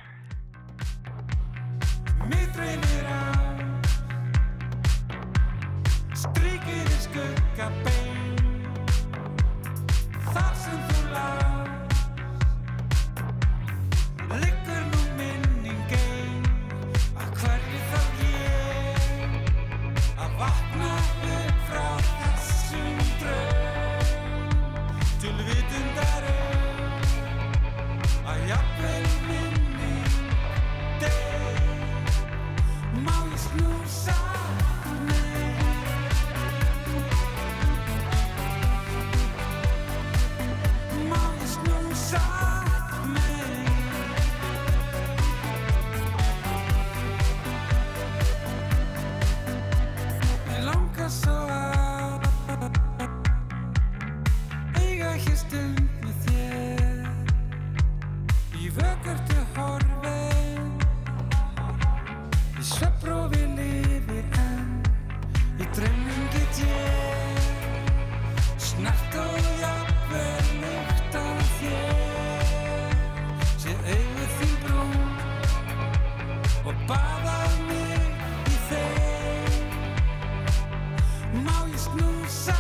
inside. 82.28 82.57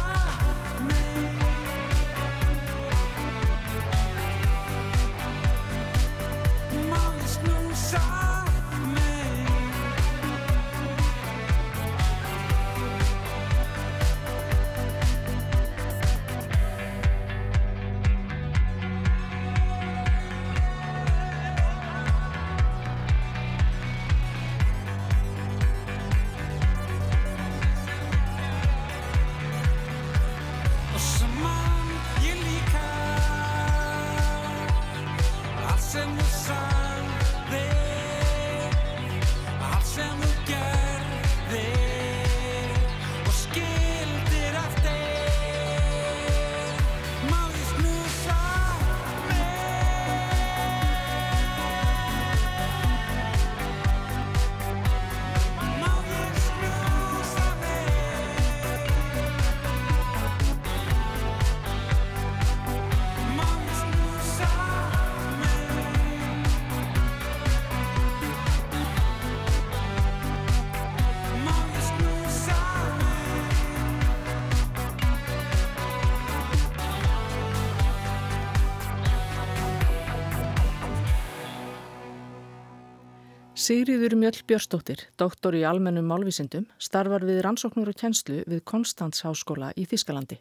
Sigriður 83.67 84.13
Mjöll 84.15 84.45
Björstóttir, 84.47 85.01
doktor 85.19 85.51
í 85.57 85.65
almennum 85.67 86.05
málvísindum, 86.07 86.69
starfar 86.79 87.25
við 87.27 87.41
rannsóknur 87.43 87.89
og 87.91 87.97
kjenslu 87.99 88.37
við 88.47 88.61
Konstantsháskóla 88.69 89.73
í 89.75 89.83
Þískalandi. 89.83 90.37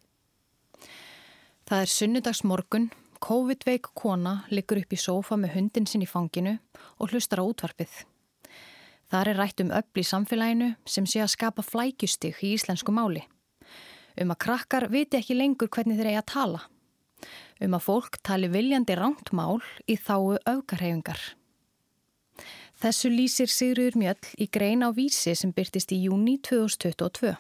Það 1.66 1.80
er 1.82 1.90
sunnudagsmorgun, 1.90 2.84
COVID-veik 3.26 3.88
kona 3.98 4.34
liggur 4.54 4.78
upp 4.78 4.94
í 4.94 4.98
sófa 5.02 5.34
með 5.42 5.56
hundin 5.56 5.88
sinn 5.90 6.04
í 6.04 6.06
fanginu 6.06 6.52
og 7.02 7.10
hlustar 7.10 7.42
á 7.42 7.48
útvarpið. 7.48 7.96
Það 9.10 9.30
er 9.32 9.40
rætt 9.40 9.62
um 9.64 9.72
öll 9.80 9.98
í 9.98 10.04
samfélaginu 10.06 10.68
sem 10.86 11.08
sé 11.10 11.24
að 11.24 11.32
skapa 11.34 11.64
flækjustig 11.66 12.38
í 12.46 12.52
íslensku 12.54 12.94
máli. 12.94 13.24
Um 14.14 14.30
að 14.36 14.42
krakkar 14.44 14.86
viti 14.92 15.18
ekki 15.18 15.34
lengur 15.34 15.72
hvernig 15.74 15.98
þeir 15.98 16.12
eiga 16.12 16.22
að 16.22 16.30
tala. 16.36 16.62
Um 17.58 17.74
að 17.74 17.88
fólk 17.88 18.20
tali 18.22 18.52
viljandi 18.54 18.94
ránt 18.94 19.34
mál 19.34 19.58
í 19.90 19.98
þáu 19.98 20.38
aukarhefingar. 20.46 21.18
Þessu 22.76 23.08
lýsir 23.08 23.48
Sigriður 23.48 23.94
Mjöll 23.96 24.32
í 24.36 24.46
grein 24.52 24.84
á 24.84 24.92
vísi 24.92 25.32
sem 25.32 25.48
byrtist 25.56 25.94
í 25.96 26.02
júni 26.02 26.34
2022. 26.44 27.30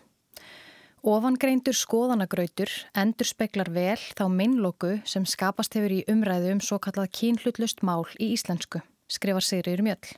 Ofangreindur 1.04 1.76
skoðanagrautur 1.76 2.70
endur 2.96 3.28
speklar 3.28 3.68
vel 3.68 3.98
þá 4.16 4.22
minnlóku 4.32 4.94
sem 5.04 5.26
skapast 5.28 5.76
hefur 5.76 5.92
í 5.92 6.06
umræðu 6.08 6.54
um 6.54 6.62
svo 6.64 6.78
kallað 6.80 7.12
kínhlutlust 7.18 7.84
mál 7.84 8.06
í 8.16 8.30
íslensku, 8.32 8.80
skrifar 9.12 9.44
Sigriður 9.44 9.84
Mjöll. 9.84 10.14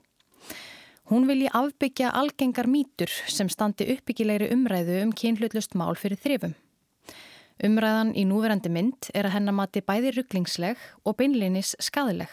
Hún 1.10 1.26
vilji 1.26 1.50
afbyggja 1.50 2.12
algengar 2.14 2.70
mítur 2.70 3.10
sem 3.10 3.50
standi 3.50 3.88
uppbyggilegri 3.96 4.52
umræðu 4.54 5.00
um 5.02 5.10
kínhlutlust 5.10 5.74
mál 5.74 5.98
fyrir 5.98 6.20
þrifum. 6.22 6.54
Umræðan 7.66 8.14
í 8.14 8.22
núverandi 8.22 8.70
mynd 8.70 9.10
er 9.18 9.26
að 9.26 9.34
hennamati 9.34 9.82
bæði 9.82 10.14
rugglingsleg 10.14 10.78
og 11.02 11.18
beinlinis 11.18 11.74
skadileg. 11.82 12.30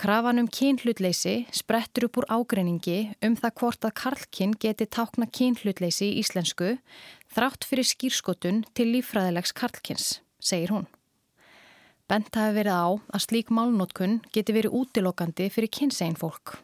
Krafan 0.00 0.40
um 0.40 0.48
kynhlutleysi 0.48 1.46
sprettur 1.52 2.08
upp 2.08 2.16
úr 2.22 2.26
ágreiningi 2.32 3.12
um 3.22 3.36
það 3.36 3.54
hvort 3.60 3.84
að 3.86 3.96
karlkinn 4.00 4.56
geti 4.64 4.86
tákna 4.88 5.28
kynhlutleysi 5.28 6.08
í 6.08 6.18
íslensku 6.22 6.72
þrátt 7.34 7.66
fyrir 7.68 7.86
skýrskotun 7.86 8.62
til 8.72 8.88
lífræðilegs 8.94 9.52
karlkins, 9.52 10.06
segir 10.40 10.72
hún. 10.72 10.88
Bent 12.08 12.34
hafi 12.36 12.56
verið 12.56 12.76
á 12.76 12.88
að 13.14 13.24
slík 13.26 13.52
málnótkun 13.52 14.20
geti 14.32 14.56
verið 14.56 14.74
útilokandi 14.80 15.50
fyrir 15.52 15.70
kynsegin 15.72 16.18
fólk. 16.18 16.56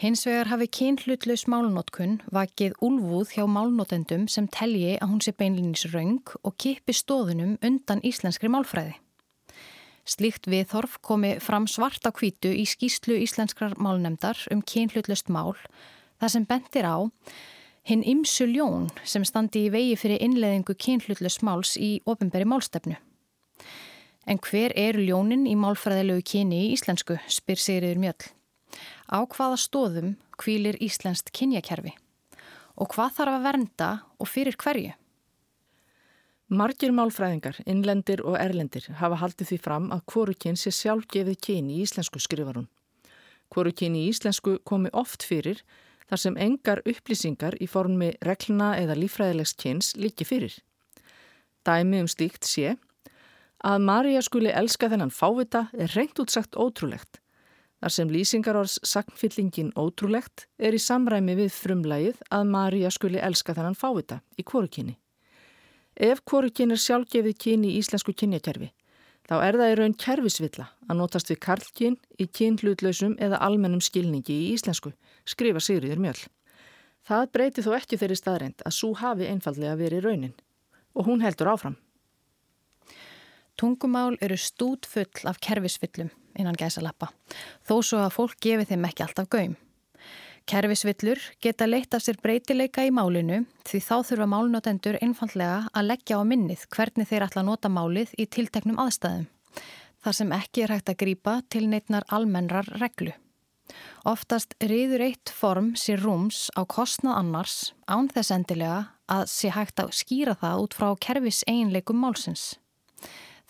Hins 0.00 0.24
vegar 0.24 0.48
hafi 0.48 0.70
kynhlutlaus 0.72 1.44
málnótkun 1.44 2.22
vakið 2.32 2.78
úlvúð 2.80 3.36
hjá 3.36 3.44
málnótendum 3.44 4.24
sem 4.32 4.48
telji 4.48 4.96
að 4.96 5.12
hún 5.12 5.20
sé 5.20 5.36
beinlinnins 5.36 5.84
raung 5.92 6.24
og 6.40 6.56
kipi 6.56 6.96
stóðunum 6.96 7.58
undan 7.60 8.00
íslenskri 8.00 8.48
málfræði. 8.48 8.96
Slíkt 10.10 10.48
viðhorf 10.50 10.96
komi 11.06 11.36
fram 11.38 11.68
svart 11.70 12.02
á 12.02 12.10
kvítu 12.10 12.50
í 12.50 12.64
skýslu 12.66 13.14
íslenskrar 13.22 13.76
málnemdar 13.78 14.40
um 14.50 14.62
kynhlutlust 14.66 15.30
mál 15.30 15.54
þar 16.18 16.32
sem 16.34 16.46
bentir 16.50 16.88
á 16.88 16.98
hinn 17.86 18.02
ymsu 18.02 18.48
ljón 18.50 18.88
sem 19.06 19.22
standi 19.24 19.68
í 19.68 19.70
vegi 19.70 19.94
fyrir 20.00 20.22
innleðingu 20.26 20.74
kynhlutlust 20.74 21.44
máls 21.46 21.76
í 21.78 22.00
ofinberi 22.10 22.48
málstefnu. 22.48 22.98
En 24.26 24.42
hver 24.42 24.74
er 24.74 24.98
ljónin 24.98 25.46
í 25.46 25.54
málfræðilegu 25.54 26.26
kyni 26.26 26.64
í 26.66 26.72
íslensku, 26.74 27.16
spyr 27.30 27.62
Sigriður 27.62 28.02
Mjöll. 28.02 28.26
Á 29.14 29.22
hvaða 29.30 29.62
stóðum 29.62 30.16
kvílir 30.38 30.78
íslenskt 30.82 31.30
kynjakerfi? 31.34 31.94
Og 32.82 32.90
hvað 32.94 33.14
þarf 33.20 33.38
að 33.38 33.46
vernda 33.46 33.90
og 34.18 34.30
fyrir 34.30 34.58
hverju? 34.58 34.92
Margir 36.50 36.90
málfræðingar, 36.90 37.60
innlendir 37.62 38.24
og 38.26 38.34
erlendir 38.34 38.88
hafa 38.98 39.20
haldið 39.20 39.52
því 39.52 39.58
fram 39.62 39.84
að 39.94 40.00
kvorukinn 40.10 40.56
sé 40.58 40.72
sjálfgefið 40.74 41.36
kyni 41.46 41.76
í 41.76 41.84
íslensku 41.84 42.18
skrifarun. 42.18 42.64
Kvorukinn 43.54 43.94
í 43.94 44.08
íslensku 44.10 44.56
komi 44.66 44.90
oft 44.90 45.22
fyrir 45.22 45.60
þar 46.10 46.18
sem 46.18 46.38
engar 46.42 46.80
upplýsingar 46.82 47.54
í 47.62 47.68
formi 47.70 48.08
regluna 48.26 48.72
eða 48.80 48.96
lífræðilegs 48.98 49.54
kyns 49.62 49.92
líki 49.94 50.26
fyrir. 50.26 50.56
Dæmi 51.62 52.00
um 52.02 52.08
stíkt 52.10 52.48
sé 52.50 52.72
að 53.62 53.84
Marja 53.86 54.22
skuli 54.26 54.50
elska 54.50 54.88
þennan 54.90 55.14
fávita 55.14 55.68
er 55.70 55.94
reynt 55.94 56.18
útsagt 56.18 56.58
ótrúlegt. 56.58 57.20
Þar 57.78 57.94
sem 57.94 58.10
lýsingarors 58.10 58.80
sagnfyllingin 58.82 59.70
ótrúlegt 59.78 60.48
er 60.58 60.74
í 60.74 60.82
samræmi 60.82 61.38
við 61.44 61.54
frumlægið 61.54 62.26
að 62.26 62.50
Marja 62.56 62.90
skuli 62.90 63.22
elska 63.22 63.54
þennan 63.54 63.78
fávita 63.78 64.18
í 64.34 64.42
kvorukinni. 64.42 64.98
Ef 66.00 66.22
hvorukinn 66.24 66.72
er 66.72 66.80
sjálfgefið 66.80 67.34
kyn 67.44 67.64
í 67.68 67.74
íslensku 67.76 68.14
kynjakerfi, 68.16 68.70
þá 69.28 69.34
er 69.44 69.58
það 69.60 69.72
í 69.72 69.74
raun 69.76 69.94
kerfisvilla 70.00 70.68
að 70.88 70.96
notast 70.96 71.28
við 71.28 71.38
karlkyn 71.44 71.98
í 72.16 72.26
kynhlutlausum 72.38 73.18
eða 73.20 73.40
almennum 73.44 73.82
skilningi 73.84 74.32
í 74.32 74.46
íslensku, 74.54 74.94
skrifa 75.28 75.60
Sigriður 75.60 76.00
Mjöll. 76.00 76.22
Það 77.04 77.26
breyti 77.36 77.64
þó 77.66 77.74
ekki 77.76 78.00
þeirri 78.00 78.16
staðreind 78.16 78.64
að 78.64 78.76
svo 78.78 78.94
hafi 78.96 79.28
einfallega 79.28 79.76
verið 79.76 80.06
raunin 80.08 80.34
og 80.96 81.04
hún 81.04 81.20
heldur 81.20 81.52
áfram. 81.52 81.76
Tungumál 83.60 84.16
eru 84.24 84.40
stút 84.40 84.88
full 84.88 85.28
af 85.28 85.36
kerfisvillum 85.44 86.08
innan 86.40 86.56
gæsalappa, 86.56 87.10
þó 87.60 87.82
svo 87.84 88.00
að 88.00 88.14
fólk 88.16 88.40
gefi 88.40 88.72
þeim 88.72 88.88
ekki 88.88 89.04
alltaf 89.04 89.28
gaum. 89.28 89.58
Kerfisvillur 90.48 91.20
geta 91.42 91.66
leitt 91.68 91.94
af 91.94 92.04
sér 92.04 92.18
breytileika 92.22 92.84
í 92.86 92.92
málinu 92.94 93.42
því 93.68 93.80
þá 93.86 93.96
þurfa 94.08 94.28
málnotendur 94.32 94.98
einfallega 95.02 95.70
að 95.72 95.90
leggja 95.92 96.20
á 96.20 96.22
minnið 96.26 96.66
hvernig 96.74 97.08
þeir 97.10 97.26
ætla 97.26 97.42
að 97.42 97.50
nota 97.50 97.72
málið 97.72 98.14
í 98.18 98.26
tilteknum 98.26 98.80
aðstæðum. 98.82 99.26
Þar 100.00 100.16
sem 100.16 100.32
ekki 100.32 100.64
er 100.64 100.74
hægt 100.74 100.92
að 100.92 101.00
grýpa 101.02 101.34
til 101.52 101.66
neitnar 101.68 102.06
almennrar 102.08 102.68
reglu. 102.80 103.12
Oftast 104.08 104.56
riður 104.64 105.04
eitt 105.10 105.30
form 105.34 105.74
sér 105.78 106.00
rúms 106.02 106.48
á 106.56 106.64
kostnað 106.64 107.18
annars 107.20 107.56
án 107.86 108.08
þess 108.10 108.32
endilega 108.34 108.80
að 109.10 109.26
sé 109.32 109.50
hægt 109.54 109.82
að 109.82 109.92
skýra 109.98 110.36
það 110.40 110.64
út 110.64 110.76
frá 110.78 110.88
kerfis 111.06 111.42
einleikum 111.50 112.00
málsins. 112.00 112.59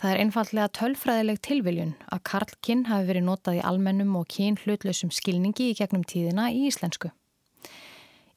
Það 0.00 0.14
er 0.14 0.20
einfallega 0.22 0.68
tölfræðileg 0.78 1.38
tilviljun 1.44 1.90
að 2.08 2.22
karlkinn 2.24 2.86
hafi 2.88 3.04
verið 3.10 3.24
notað 3.26 3.58
í 3.58 3.64
almennum 3.68 4.14
og 4.16 4.30
kyn 4.32 4.56
hlutlausum 4.62 5.10
skilningi 5.12 5.66
í 5.68 5.74
gegnum 5.76 6.06
tíðina 6.08 6.46
í 6.56 6.62
íslensku. 6.70 7.10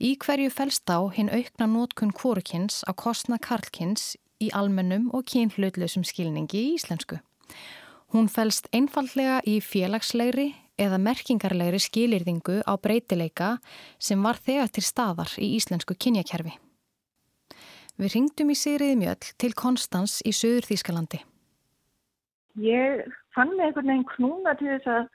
Í 0.03 0.17
hverju 0.19 0.51
fælst 0.51 0.91
á 0.91 0.99
hinn 1.15 1.31
aukna 1.31 1.69
nótkun 1.71 2.11
kvorukins 2.11 2.81
á 2.83 2.91
kostna 2.91 3.39
karlkins 3.39 4.17
í 4.43 4.51
almennum 4.51 5.07
og 5.15 5.23
kyn 5.31 5.55
hlutlausum 5.55 6.03
skilningi 6.03 6.65
í 6.65 6.75
íslensku. 6.75 7.21
Hún 8.11 8.27
fælst 8.27 8.67
einfallega 8.75 9.39
í 9.47 9.61
félagslegri 9.63 10.51
eða 10.75 10.99
merkingarlegri 10.99 11.79
skilirðingu 11.79 12.59
á 12.67 12.75
breytileika 12.75 13.55
sem 14.03 14.19
var 14.19 14.35
þegar 14.35 14.67
til 14.67 14.83
staðar 14.83 15.31
í 15.39 15.55
íslensku 15.55 15.95
kynjakerfi. 15.95 16.57
Við 17.95 18.17
ringdum 18.17 18.51
í 18.51 18.57
Sigriði 18.57 18.99
Mjöll 18.99 19.37
til 19.39 19.55
Konstans 19.55 20.19
í 20.27 20.35
Suður 20.35 20.67
Þýskalandi 20.67 21.29
ég 22.61 23.03
fann 23.35 23.55
mig 23.55 23.65
einhvern 23.65 23.89
veginn 23.89 24.09
knúna 24.15 24.53
til 24.59 24.69
þess 24.73 24.91
að, 24.93 25.07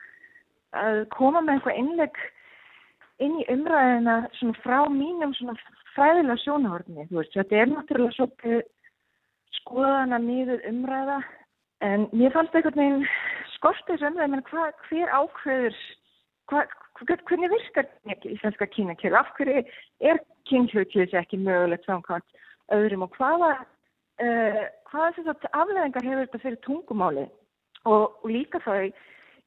að 0.83 0.99
koma 1.15 1.43
með 1.43 1.59
eitthvað 1.59 1.81
innleg 1.83 2.23
inn 3.25 3.39
í 3.43 3.47
umræðina 3.53 4.17
svona 4.39 4.63
frá 4.65 4.79
mínum 4.93 5.35
svona 5.37 5.55
fræðilega 5.95 6.43
sjónahorni, 6.45 7.07
þetta 7.11 7.57
er 7.57 7.71
náttúrulega 7.73 8.17
svolítið 8.17 8.61
skoðana 9.59 10.19
nýður 10.23 10.67
umræða 10.71 11.21
en 11.87 12.07
mér 12.13 12.35
fannst 12.35 12.55
einhvern 12.55 12.79
veginn 12.79 13.09
skortið 13.57 14.05
umræði, 14.11 14.33
menn 14.35 14.45
hva, 14.51 14.69
hver 14.89 15.15
ákveður, 15.15 15.81
hva, 16.51 16.65
hvernig 17.07 17.53
virkar 17.55 17.89
íslenska 18.27 18.69
kynakjölu, 18.75 19.19
af 19.19 19.33
hverju 19.39 19.65
er 20.11 20.23
kynhjóðkjöðs 20.51 21.17
ekki 21.23 21.41
mögulegt 21.43 21.87
samkvæmt 21.87 22.39
öðrum 22.75 23.07
og 23.07 23.19
hvaða 23.19 23.53
uh, 24.23 24.63
hvaða 24.91 25.11
þess 25.17 25.33
að 25.33 25.47
afleðingar 25.63 26.09
hefur 26.09 26.25
þetta 26.25 26.43
fyrir 26.45 26.61
tungumáli 26.67 27.27
og, 27.85 28.17
og 28.23 28.31
líka 28.31 28.61
þá 28.65 28.73
í, 28.89 28.91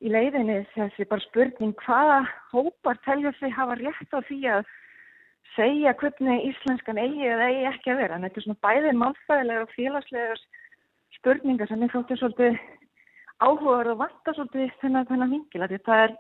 leiðinni 0.10 0.62
þessi 0.74 1.08
bara 1.10 1.26
spurning 1.28 1.74
hvaða 1.86 2.22
hópar 2.54 3.00
telja 3.06 3.34
sig 3.40 3.54
hafa 3.54 3.78
rétt 3.80 4.16
á 4.16 4.20
því 4.28 4.40
að 4.58 4.70
segja 5.56 5.94
hvernig 6.00 6.48
íslenskan 6.50 7.00
eigi 7.02 7.28
eða 7.28 7.50
eigi 7.50 7.66
ekki 7.72 7.94
að 7.94 8.02
vera. 8.02 8.18
En 8.18 8.26
þetta 8.26 8.40
er 8.40 8.46
svona 8.46 8.64
bæðið 8.66 9.00
málfæðilega 9.02 9.66
og 9.66 9.74
félagslegar 9.76 10.44
spurningar 11.18 11.70
sem 11.70 11.84
ég 11.84 11.94
þótti 11.94 12.18
svolítið 12.20 12.60
áhugaður 13.42 13.92
og 13.94 14.04
vanta 14.06 14.36
svolítið 14.38 14.76
þennan 14.82 15.10
þennan 15.10 15.34
vingil. 15.36 15.66
Það 15.86 16.04
er 16.06 16.16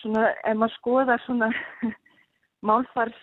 svona, 0.00 0.26
ef 0.44 0.58
maður 0.60 0.76
skoðar 0.78 1.24
svona 1.24 1.50
málfars 2.68 3.22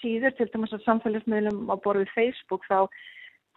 síður 0.00 0.34
til 0.36 0.48
dæmis 0.52 0.74
á 0.74 0.78
samfélagsmiðlum 0.86 1.70
á 1.72 1.76
borðið 1.84 2.12
Facebook 2.16 2.64
þá 2.68 2.88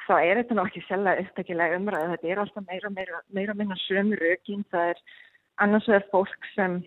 þá 0.06 0.16
er 0.22 0.40
þetta 0.40 0.58
náttúrulega 0.58 0.72
ekki 0.72 0.84
selga 0.88 1.16
upptækilega 1.22 1.80
umræð. 1.80 2.12
Þetta 2.14 2.30
er 2.32 2.42
alltaf 2.44 2.68
meira 2.70 2.92
meira, 2.94 3.22
meira 3.38 3.56
minna 3.58 3.78
sömu 3.86 4.20
rökin. 4.20 4.66
Það 4.74 4.92
er 4.94 5.02
annars 5.66 5.90
vegar 5.90 6.08
fólk 6.12 6.48
sem 6.54 6.80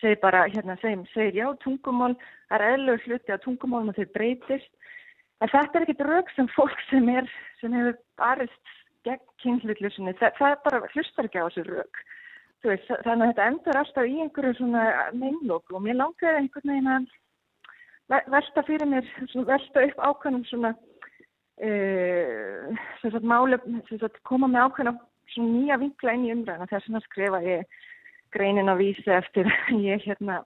segir 0.00 0.20
bara, 0.22 0.44
hérna, 0.50 0.76
segir, 0.82 1.02
segir 1.14 1.40
já, 1.40 1.46
tungumál, 1.62 2.14
það 2.50 2.58
er 2.58 2.76
eðlur 2.76 3.04
hluti 3.06 3.34
að 3.34 3.42
tungumálum 3.46 3.92
og 3.92 3.98
þau 3.98 4.08
breytist. 4.16 4.72
En 5.42 5.50
þetta 5.50 5.78
er 5.78 5.86
ekkit 5.86 6.06
rök 6.06 6.30
sem 6.36 6.48
fólk 6.54 6.84
sem, 6.88 7.08
er, 7.10 7.28
sem 7.60 7.74
hefur 7.76 7.98
barist 8.20 8.74
gegn 9.06 9.24
kynhlutlusinni. 9.42 10.14
Það, 10.20 10.36
það 10.38 10.58
bara, 10.66 10.82
hlustar 10.94 11.28
ekki 11.28 11.42
á 11.42 11.46
þessu 11.48 11.66
rök. 11.68 12.04
Veist, 12.62 12.92
þannig 13.02 13.24
að 13.26 13.30
þetta 13.32 13.46
endur 13.50 13.78
alltaf 13.80 14.06
í 14.06 14.20
einhverju 14.22 14.54
svona 14.54 14.82
meinlóku 15.18 15.74
og 15.74 15.82
mér 15.82 15.98
langaði 15.98 16.44
einhvern 16.44 16.70
veginn 16.70 16.92
að 18.14 18.28
velta 18.30 18.62
fyrir 18.68 18.86
mér, 18.86 19.08
velta 19.48 19.82
upp 19.88 20.04
ákvæmum 20.06 20.44
svona 20.46 20.70
Uh, 21.60 23.20
máli, 23.20 23.58
sagt, 24.00 24.22
koma 24.24 24.48
með 24.48 24.64
ákveðna 24.66 24.94
nýja 25.36 25.76
vinkla 25.80 26.14
inn 26.16 26.24
í 26.26 26.32
umræðina 26.32 26.68
þess 26.70 26.88
að 26.88 27.04
skrifa 27.04 27.40
ég 27.44 27.66
greinin 28.32 28.72
á 28.72 28.74
vísi 28.76 29.10
eftir 29.12 29.48
ég 29.90 30.02
hérna 30.06 30.40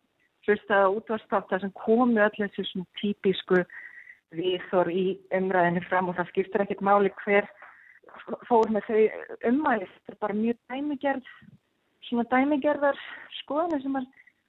hlustaði 0.47 0.87
á 0.87 0.95
útvarstáta 0.95 1.61
sem 1.63 1.73
komu 1.79 2.21
öll 2.23 2.35
þessu 2.43 2.83
típisku 3.01 3.63
viðþór 4.35 4.91
í 4.91 5.07
umræðinu 5.39 5.83
fram 5.87 6.11
og 6.11 6.19
það 6.19 6.31
skiptir 6.33 6.65
ekkert 6.65 6.85
máli 6.87 7.13
hver 7.23 7.49
fór 8.49 8.71
með 8.75 8.89
þau 8.89 9.01
ummæli. 9.51 9.87
Þetta 9.87 10.13
er 10.13 10.21
bara 10.21 10.39
mjög 10.39 10.61
dæmigerð 10.71 11.33
svona 12.07 12.27
dæmigerðar 12.31 12.99
skoðanir 13.43 13.83
sem 13.83 13.99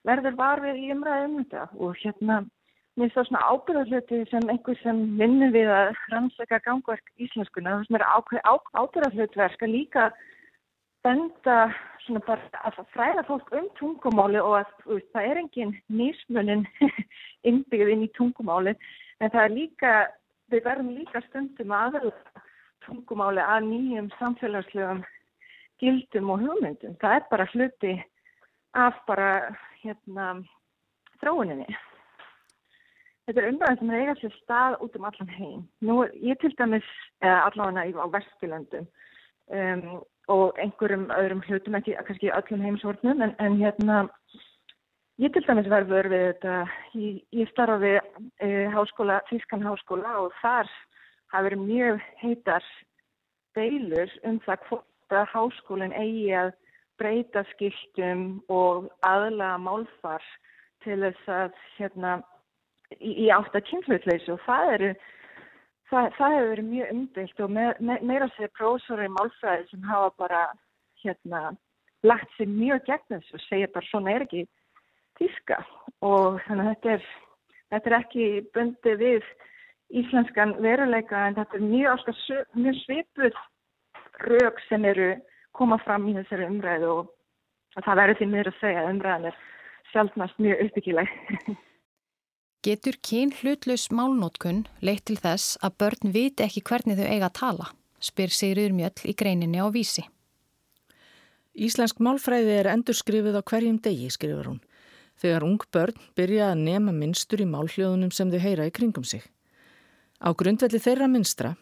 verður 0.08 0.38
varfið 0.38 0.82
í 0.82 0.92
umræðu 0.94 1.28
um 1.30 1.38
þetta 1.42 1.64
og 1.78 1.98
hérna 2.04 2.42
mér 2.98 3.12
það 3.14 3.28
svona 3.28 3.44
ábyrðarhluti 3.52 4.24
sem 4.32 4.50
einhver 4.52 4.80
sem 4.82 5.04
vinnur 5.20 5.54
við 5.54 5.70
að 5.74 5.92
rannsleika 6.14 6.60
gangverk 6.66 7.12
íslenskuna, 7.22 7.76
það 7.76 7.86
sem 7.88 8.00
er 8.00 8.08
ábyrðarhlutverk 8.82 9.66
að 9.66 9.74
líka 9.74 10.08
benda 11.06 11.58
svona 12.06 12.24
bara 12.26 12.64
að 12.68 12.80
fræða 12.94 13.24
fólk 13.28 13.52
um 13.56 13.68
tungumáli 13.80 14.40
og 14.42 14.58
að 14.62 14.72
veist, 14.88 15.10
það 15.14 15.30
er 15.30 15.42
engin 15.42 15.76
nýsmunin 15.94 16.66
innbyggð 17.50 17.94
inn 17.94 18.06
í 18.08 18.14
tungumáli 18.18 18.74
en 19.22 19.34
það 19.34 19.44
er 19.44 19.56
líka, 19.56 19.94
við 20.52 20.66
verðum 20.68 20.94
líka 20.98 21.22
stundum 21.28 21.76
aðverða 21.76 22.44
tungumáli 22.88 23.44
að 23.44 23.68
nýjum 23.68 24.10
samfélagslegum 24.18 25.04
gildum 25.82 26.32
og 26.34 26.42
hugmyndum. 26.42 26.96
Það 27.02 27.20
er 27.20 27.28
bara 27.32 27.50
hluti 27.54 27.94
af 28.78 28.98
bara 29.10 29.30
hérna 29.84 30.32
þróuninni. 31.22 31.68
Þetta 33.28 33.42
er 33.44 33.50
umræðin 33.52 33.80
sem 33.82 33.90
eiga 33.92 34.14
sér 34.22 34.36
stað 34.40 34.76
út 34.86 34.94
um 34.96 35.06
allan 35.10 35.32
heim. 35.36 35.64
Nú, 35.84 35.98
ég 36.24 36.38
til 36.40 36.54
dæmis, 36.56 36.86
allavega 37.20 38.00
á 38.00 38.08
Vesturlöndum, 38.14 38.86
um, 39.52 39.98
og 40.32 40.62
einhverjum 40.64 41.10
öðrum 41.12 41.42
hlutum, 41.44 41.76
ekki 41.76 41.98
kannski 42.08 42.32
öllum 42.32 42.64
heimsvortnum, 42.64 43.24
en, 43.26 43.34
en 43.44 43.58
hérna, 43.60 43.98
ég 45.20 45.34
til 45.36 45.44
dæmis 45.44 45.68
verður 45.72 46.08
við 46.14 46.24
þetta, 46.30 46.54
ég, 46.96 47.18
ég 47.42 47.52
starfa 47.52 47.76
við 47.84 47.98
e, 48.00 48.50
háskóla, 48.72 49.20
Þískan 49.28 49.68
háskóla 49.68 50.16
og 50.22 50.32
þar 50.40 50.72
hafa 51.34 51.44
verið 51.50 51.66
mjög 51.68 52.08
heitar 52.24 52.72
deilur 53.60 54.16
um 54.24 54.40
það 54.48 54.64
hvort 54.70 55.20
að 55.20 55.30
háskólinn 55.34 56.00
eigi 56.00 56.32
að 56.46 56.56
breyta 56.98 57.44
skiltum 57.52 58.26
og 58.48 58.88
aðla 59.04 59.58
málfar 59.60 60.24
til 60.86 61.02
þess 61.04 61.32
að 61.42 61.64
hérna 61.76 62.18
í, 62.96 63.12
í 63.26 63.30
átt 63.34 63.56
að 63.56 63.66
kynflutleysu 63.70 64.36
og 64.36 64.44
það 64.46 64.74
eru 64.78 64.92
það, 65.92 66.10
það 66.18 66.36
hefur 66.36 66.50
verið 66.52 66.70
mjög 66.72 66.94
umdilt 66.96 67.44
og 67.44 67.56
me, 67.58 67.66
me, 67.80 67.98
meira 68.12 68.30
sér 68.36 68.54
prósori 68.60 69.08
í 69.08 69.16
málfræði 69.16 69.68
sem 69.72 69.90
hafa 69.90 70.14
bara 70.24 70.44
hérna 71.04 71.44
lagt 72.08 72.32
sér 72.38 72.52
mjög 72.52 72.86
gegn 72.88 73.18
þessu 73.18 73.38
og 73.40 73.46
segja 73.48 73.74
bara 73.74 73.90
svona 73.92 74.14
er 74.16 74.28
ekki 74.28 74.46
tíska 75.20 75.60
og 76.06 76.40
þannig 76.46 76.64
að 76.64 76.72
þetta 76.74 76.96
er, 76.96 77.12
þetta 77.74 77.92
er 77.92 77.98
ekki 78.00 78.28
bundið 78.56 79.04
við 79.04 79.30
íslenskan 80.02 80.58
veruleika 80.64 81.28
en 81.28 81.38
þetta 81.38 81.58
er 81.58 81.68
mjög, 81.68 82.10
mjög 82.56 82.82
svipuð 82.84 83.44
rauk 84.28 84.60
sem 84.68 84.86
eru 84.86 85.14
koma 85.58 85.78
fram 85.86 86.08
í 86.10 86.16
þessari 86.18 86.50
umræðu 86.50 86.92
og 86.98 87.86
það 87.86 88.02
verður 88.02 88.20
því 88.20 88.28
mér 88.34 88.52
að 88.52 88.60
segja 88.62 88.84
að 88.84 88.92
umræðan 88.94 89.30
er 89.32 89.40
sjálfnast 89.94 90.44
mjög 90.44 90.68
uppbyggileg. 90.68 91.16
Getur 92.66 92.96
kyn 93.06 93.30
hlutlaus 93.38 93.92
málnótkun 93.94 94.64
leitt 94.82 95.06
til 95.06 95.20
þess 95.22 95.60
að 95.62 95.76
börn 95.78 96.14
viti 96.14 96.44
ekki 96.44 96.64
hvernig 96.66 96.98
þau 96.98 97.06
eiga 97.06 97.28
að 97.30 97.36
tala, 97.38 97.68
spyr 98.02 98.34
Sigriður 98.34 98.74
Mjöll 98.74 99.06
í 99.06 99.14
greininni 99.14 99.62
á 99.62 99.70
vísi. 99.70 100.08
Íslensk 101.54 102.02
málfræði 102.02 102.56
er 102.58 102.72
endurskrifið 102.74 103.38
á 103.38 103.42
hverjum 103.46 103.78
degi, 103.82 104.10
skrifur 104.10 104.50
hún, 104.50 104.60
þegar 105.22 105.46
ung 105.46 105.62
börn 105.74 106.02
byrja 106.18 106.50
að 106.52 106.66
nema 106.66 106.96
minnstur 106.98 107.46
í 107.46 107.48
málhljóðunum 107.50 108.12
sem 108.14 108.34
þau 108.34 108.42
heyra 108.42 108.68
í 108.70 108.74
kringum 108.74 109.06
sig. 109.06 109.22
Á 110.18 110.34
grundvelli 110.34 110.82
þeirra 110.82 111.08
minnstra 111.14 111.54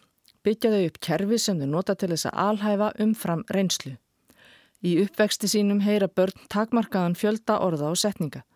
byggja 0.48 0.72
þau 0.72 0.82
upp 0.88 1.00
kerfi 1.04 1.38
sem 1.44 1.60
þau 1.60 1.68
nota 1.76 1.94
til 1.94 2.08
þess 2.14 2.30
að 2.30 2.42
alhæfa 2.48 2.90
umfram 3.04 3.44
reynslu. 3.52 3.96
Í 4.80 4.96
uppvexti 5.04 5.48
sínum 5.48 5.84
heyra 5.84 6.08
börn 6.08 6.44
takmarkaðan 6.52 7.16
fjölda 7.20 7.60
orða 7.60 7.92
og 7.92 8.00
setninga. 8.00 8.46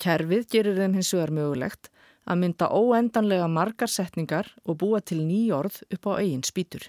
Kerfið 0.00 0.48
gerir 0.54 0.78
þeim 0.78 0.96
hins 0.98 1.12
vegar 1.14 1.34
mögulegt 1.34 1.90
að 2.24 2.40
mynda 2.42 2.70
óendanlega 2.70 3.48
margar 3.50 3.90
setningar 3.90 4.48
og 4.64 4.78
búa 4.80 5.00
til 5.02 5.20
nýjorð 5.26 5.82
upp 5.90 6.08
á 6.08 6.12
eigin 6.22 6.44
spýtur. 6.46 6.88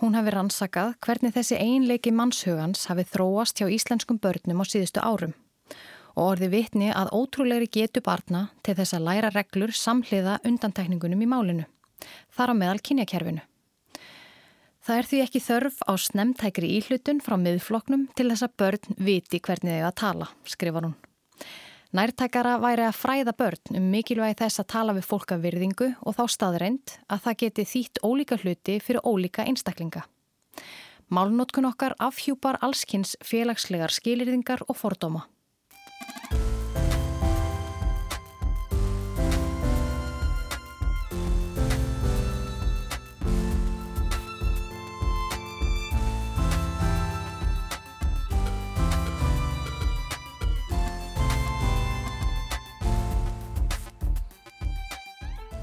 Hún 0.00 0.16
hafi 0.16 0.32
rannsakað 0.32 0.94
hvernig 1.04 1.34
þessi 1.34 1.58
einleiki 1.60 2.12
mannshugans 2.12 2.86
hafi 2.88 3.04
þróast 3.04 3.60
hjá 3.60 3.68
íslenskum 3.68 4.20
börnum 4.20 4.62
á 4.62 4.64
síðustu 4.64 5.02
árum 5.04 5.34
og 6.16 6.24
orði 6.24 6.48
vitni 6.54 6.88
að 6.90 7.12
ótrúleiri 7.16 7.68
getu 7.70 8.00
barna 8.04 8.48
til 8.66 8.74
þess 8.78 8.96
að 8.96 9.06
læra 9.06 9.30
reglur 9.34 9.72
samhliða 9.76 10.40
undantekningunum 10.48 11.22
í 11.22 11.28
málinu, 11.30 11.66
þar 12.34 12.52
á 12.52 12.54
meðal 12.56 12.80
kynjakerfinu. 12.82 13.44
Það 14.90 14.98
er 14.98 15.06
því 15.06 15.18
ekki 15.22 15.40
þörf 15.44 15.76
á 15.86 15.92
snemtækri 16.02 16.68
íhlutun 16.80 17.20
frá 17.22 17.36
miðfloknum 17.38 18.08
til 18.18 18.24
þess 18.26 18.42
að 18.42 18.56
börn 18.58 18.96
viti 18.98 19.38
hvernig 19.38 19.76
þau 19.76 19.84
að 19.86 19.94
tala, 20.00 20.26
skrifar 20.42 20.88
hún. 20.88 20.96
Nærtækara 21.94 22.56
væri 22.58 22.88
að 22.88 22.98
fræða 22.98 23.36
börn 23.38 23.78
um 23.78 23.86
mikilvægi 23.92 24.40
þess 24.42 24.64
að 24.64 24.68
tala 24.74 24.96
við 24.98 25.06
fólk 25.06 25.36
af 25.36 25.44
virðingu 25.46 25.92
og 26.02 26.18
þá 26.18 26.24
staðreind 26.34 26.96
að 27.06 27.22
það 27.28 27.38
geti 27.44 27.68
þýtt 27.76 28.02
ólíka 28.02 28.42
hluti 28.42 28.78
fyrir 28.82 29.06
ólíka 29.06 29.46
einstaklinga. 29.46 30.02
Málnótkun 31.06 31.70
okkar 31.70 31.94
afhjúpar 32.02 32.58
allskynns 32.58 33.14
félagslegar 33.22 33.94
skilirðingar 33.94 34.66
og 34.66 34.74
fordóma. 34.74 35.28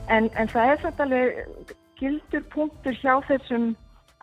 En, 0.08 0.30
en 0.39 0.48
það 0.48 0.72
er 0.72 0.80
svolítið 0.82 1.04
alveg 1.06 1.76
gildur 2.00 2.43
punktur 2.54 2.96
hjá 3.02 3.13
þessum 3.28 3.72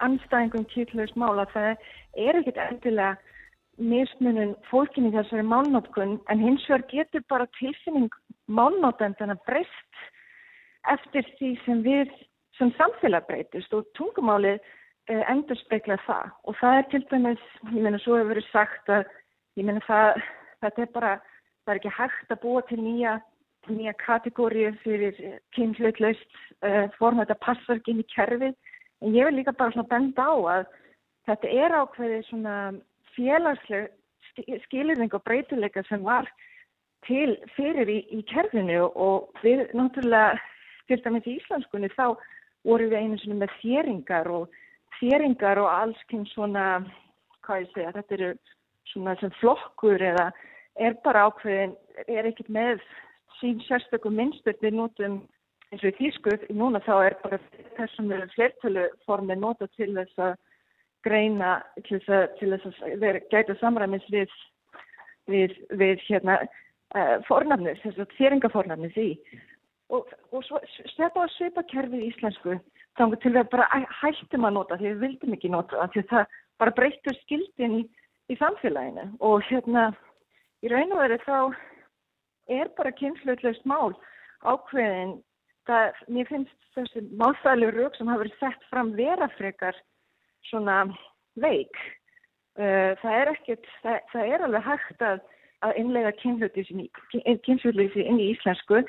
anstæðingum 0.05 0.65
kýrlaus 0.73 1.13
mála. 1.21 1.45
Það 1.53 1.75
er 2.25 2.41
ekkit 2.41 2.61
endilega 2.63 3.15
mismunum 3.79 4.55
fólkinni 4.71 5.11
þessari 5.15 5.45
málnótkun 5.47 6.19
en 6.31 6.43
hins 6.43 6.65
vegar 6.71 6.87
getur 6.93 7.25
bara 7.29 7.51
tilfinning 7.59 8.13
málnótendana 8.47 9.37
breyst 9.49 10.01
eftir 10.93 11.27
því 11.39 11.51
sem 11.65 11.83
við 11.83 12.13
sem 12.59 12.71
samfélag 12.79 13.27
breytist 13.27 13.75
og 13.75 13.89
tungumálið 13.99 14.61
eh, 15.11 15.23
endur 15.31 15.59
speikla 15.65 15.99
það 16.07 16.31
og 16.45 16.59
það 16.61 16.79
er 16.79 16.89
til 16.93 17.03
dæmis, 17.11 17.47
ég 17.73 17.83
meina 17.83 17.99
svo 17.99 18.19
hefur 18.19 18.31
verið 18.35 18.51
sagt 18.53 18.93
að 18.95 19.09
ég 19.59 19.67
meina 19.67 19.83
það, 19.89 20.23
þetta 20.63 20.85
er 20.85 20.93
bara, 20.95 21.15
það 21.65 21.75
er 21.75 21.81
ekki 21.81 21.97
hægt 21.99 22.35
að 22.37 22.43
búa 22.45 22.63
til 22.69 22.81
nýja 22.83 23.19
nýja 23.71 23.95
kategóriu 24.01 24.73
fyrir 24.83 25.19
kynhlautlaust 25.57 26.25
uh, 26.65 26.87
form 26.99 27.21
þetta 27.23 27.37
passar 27.45 27.79
ekki 27.79 27.95
inn 27.95 28.03
í 28.05 28.09
kerfið. 28.15 28.57
En 29.03 29.15
ég 29.17 29.29
vil 29.29 29.39
líka 29.41 29.55
bara 29.57 29.75
svona 29.75 29.91
benda 29.91 30.25
á 30.25 30.35
að 30.57 30.65
þetta 31.29 31.53
er 31.65 31.77
ákveðið 31.81 32.27
svona 32.29 32.57
félagsleg 33.15 33.93
skilirðing 34.67 35.15
og 35.15 35.23
breytileika 35.25 35.85
sem 35.89 36.03
var 36.05 36.29
til 37.07 37.37
fyrir 37.55 37.91
í, 37.91 38.01
í 38.11 38.23
kerfinu 38.29 38.89
og 38.89 39.31
við 39.45 39.67
náttúrulega 39.77 40.41
til 40.89 41.01
dæmis 41.05 41.29
í 41.29 41.37
Íslandskunni 41.39 41.91
þá 41.95 42.17
voru 42.65 42.89
við 42.91 43.01
einu 43.01 43.21
svona 43.21 43.45
með 43.45 43.55
þjeringar 43.61 44.31
og 44.33 44.59
þjeringar 44.99 45.61
og 45.63 45.71
alls 45.71 46.03
kyn 46.11 46.25
svona 46.33 46.67
hvað 47.45 47.65
ég 47.65 47.73
segja, 47.75 47.95
þetta 47.99 48.17
eru 48.17 48.31
svona 48.93 49.17
sem 49.21 49.33
flokkur 49.41 50.03
eða 50.03 50.31
er 50.81 50.97
bara 51.05 51.29
ákveðin, 51.29 51.75
er 52.09 52.29
ekkert 52.29 52.51
með 52.53 52.83
sín 53.45 53.61
sérstökum 53.69 54.17
minnstur 54.17 54.57
við 54.63 54.79
notum 54.79 55.21
eins 55.73 55.83
og 55.83 55.91
í 55.91 55.97
þýskuð, 55.99 56.49
núna 56.57 56.81
þá 56.87 56.95
er 57.03 57.17
bara 57.23 57.39
þessum 57.77 58.13
flertöluformi 58.35 59.37
nota 59.37 59.69
til 59.77 59.91
þess 59.97 60.21
að 60.23 60.37
greina, 61.05 61.57
til 61.85 61.99
þess 61.99 62.13
að, 62.17 62.27
til 62.39 62.53
þess 62.55 62.85
að 62.85 62.95
vera, 63.03 63.25
gæta 63.33 63.57
samræmis 63.61 64.07
við, 64.13 64.31
við, 65.29 65.57
við 65.77 66.05
hérna, 66.07 66.39
uh, 66.95 67.17
fornafnis, 67.29 67.83
þess 67.83 68.05
að 68.05 68.15
þéringafornafnis 68.21 68.97
í. 69.01 69.11
Og, 69.93 70.09
og 70.33 70.47
svo 70.47 70.63
svepa 70.95 71.27
á 71.27 71.35
sveipakerfið 71.35 72.07
í 72.07 72.09
íslensku, 72.13 72.57
þá 72.97 73.05
til 73.21 73.35
við 73.35 73.51
bara 73.53 73.69
hættum 74.01 74.49
að 74.49 74.57
nota, 74.57 74.81
því 74.81 74.95
við 74.95 75.05
vildum 75.05 75.37
ekki 75.37 75.53
nota 75.53 75.91
því 75.93 76.07
það 76.13 76.41
bara 76.63 76.77
breytur 76.79 77.21
skildin 77.21 77.79
í, 77.83 77.85
í 78.33 78.39
samfélaginu 78.41 79.11
og 79.27 79.45
hérna 79.51 79.91
í 80.65 80.71
raun 80.73 80.95
og 80.95 81.03
verið 81.03 81.27
þá 81.27 81.37
er 82.49 82.71
bara 82.79 82.93
kynnslutlaust 82.99 83.65
mál 83.69 83.95
ákveðin. 84.45 85.19
Það, 85.65 86.01
mér 86.13 86.29
finnst 86.29 86.65
þessi 86.77 87.03
málfæðileg 87.17 87.77
rauk 87.79 87.95
sem 87.97 88.11
hafa 88.11 88.21
verið 88.25 88.41
sett 88.41 88.67
fram 88.69 88.91
verafrekar 88.99 89.77
svona 90.51 90.83
veik. 91.41 91.79
Uh, 92.55 92.93
það 93.01 93.21
er 93.21 93.31
ekkert, 93.33 93.71
það, 93.83 93.97
það 94.13 94.35
er 94.35 94.45
alveg 94.47 94.67
hægt 94.69 95.01
að, 95.03 95.23
að 95.67 95.79
innlega 95.81 96.13
kynnslutlaust 96.21 97.97
inn 98.05 98.21
í 98.21 98.29
íslensku 98.35 98.83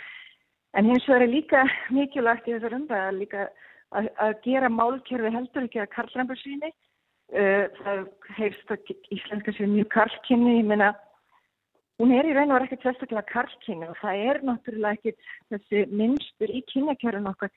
en 0.76 0.89
hins 0.91 1.08
vegar 1.08 1.24
er 1.26 1.32
líka 1.32 1.63
mikilvægt 1.96 2.50
í 2.50 2.58
þessar 2.58 2.76
umræða 2.78 3.15
líka 3.15 3.48
að, 3.96 4.12
að 4.20 4.36
gera 4.44 4.70
málkerfi 4.70 5.32
heldur 5.34 5.65
ekki 5.65 5.82
að 5.82 5.94
karlrambur 5.96 6.41
síni. 6.44 6.74
Uh, 7.34 7.65
það 7.80 8.04
heifst 8.38 8.76
að 8.76 8.91
íslenska 9.15 9.56
sér 9.56 9.72
mjög 9.72 9.89
karlkynni, 9.96 10.60
ég 10.60 10.68
meina 10.70 10.91
hún 11.99 12.12
er 12.12 12.27
í 12.27 12.36
raun 12.36 12.51
og 12.51 12.58
verið 12.58 12.67
ekkert 12.67 12.86
sérstaklega 12.86 13.31
karlkynni 13.31 13.88
og 13.88 13.97
það 14.01 14.23
er 14.29 14.39
náttúrulega 14.47 14.97
ekkert 14.97 15.29
þessi 15.53 15.84
minnstur 15.91 16.51
í 16.51 16.62
kynjakjörun 16.71 17.29
okkar 17.31 17.51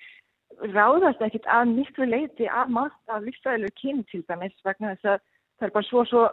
ráðast 0.75 1.23
ekkert 1.27 1.49
að 1.51 1.73
miklu 1.75 2.07
leiti 2.09 2.47
að 2.47 2.75
maður 2.77 3.17
af 3.17 3.27
lífstæðilegu 3.27 3.77
kynni 3.83 4.07
til 4.11 4.23
dæmis 4.31 4.55
vegna 4.67 4.95
þess 4.95 5.13
að 5.15 5.19
það 5.59 5.69
er 5.69 5.75
bara 5.75 5.89
svo 5.89 6.05
svo 6.11 6.25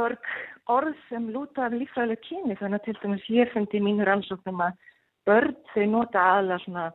mörg 0.00 0.30
orð 0.72 0.96
sem 1.10 1.28
lúta 1.32 1.66
af 1.66 1.76
lífstæðilegu 1.76 2.28
kynni 2.28 2.58
þannig 2.60 2.80
að 2.80 2.86
til 2.88 2.98
dæmis 3.02 3.30
ég 3.36 3.52
fundi 3.52 3.80
í 3.80 3.84
mínur 3.84 4.12
ansóknum 4.16 4.64
að 4.64 4.78
börn 5.28 5.56
þau 5.74 5.84
nota 5.92 6.28
aðlega 6.34 6.64
svona 6.64 6.86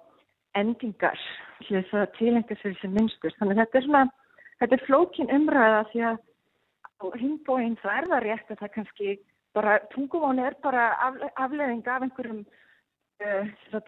endingar 0.57 1.19
til 1.67 1.77
þess 1.77 1.93
að 1.93 2.11
tilengja 2.17 2.57
sér 2.57 2.73
þessi 2.73 2.89
minnstur 2.95 3.35
þannig 3.37 3.57
að 3.57 3.61
þetta 3.63 3.79
er 3.79 3.85
svona, 3.85 4.03
þetta 4.61 4.77
er 4.77 4.85
flókin 4.87 5.33
umræða 5.37 5.81
því 5.91 6.05
að 6.09 6.21
á 6.99 7.05
himbóin 7.21 7.77
það 7.81 7.97
er 7.97 8.07
það 8.11 8.23
rétt 8.25 8.53
að 8.53 8.61
það 8.63 8.73
kannski 8.75 9.17
bara 9.57 9.79
tungumáni 9.93 10.45
er 10.45 10.55
bara 10.63 10.89
afleðing 11.35 11.87
af 11.87 12.03
einhverjum 12.05 12.43
uh, 13.25 13.79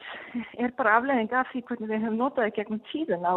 er 0.63 0.71
bara 0.77 0.95
afleðing 0.99 1.33
af 1.33 1.51
því 1.51 1.63
hvernig 1.67 1.91
við 1.91 2.05
hefum 2.05 2.17
notaði 2.21 2.55
gegnum 2.57 2.81
tíðun 2.91 3.27
á 3.27 3.35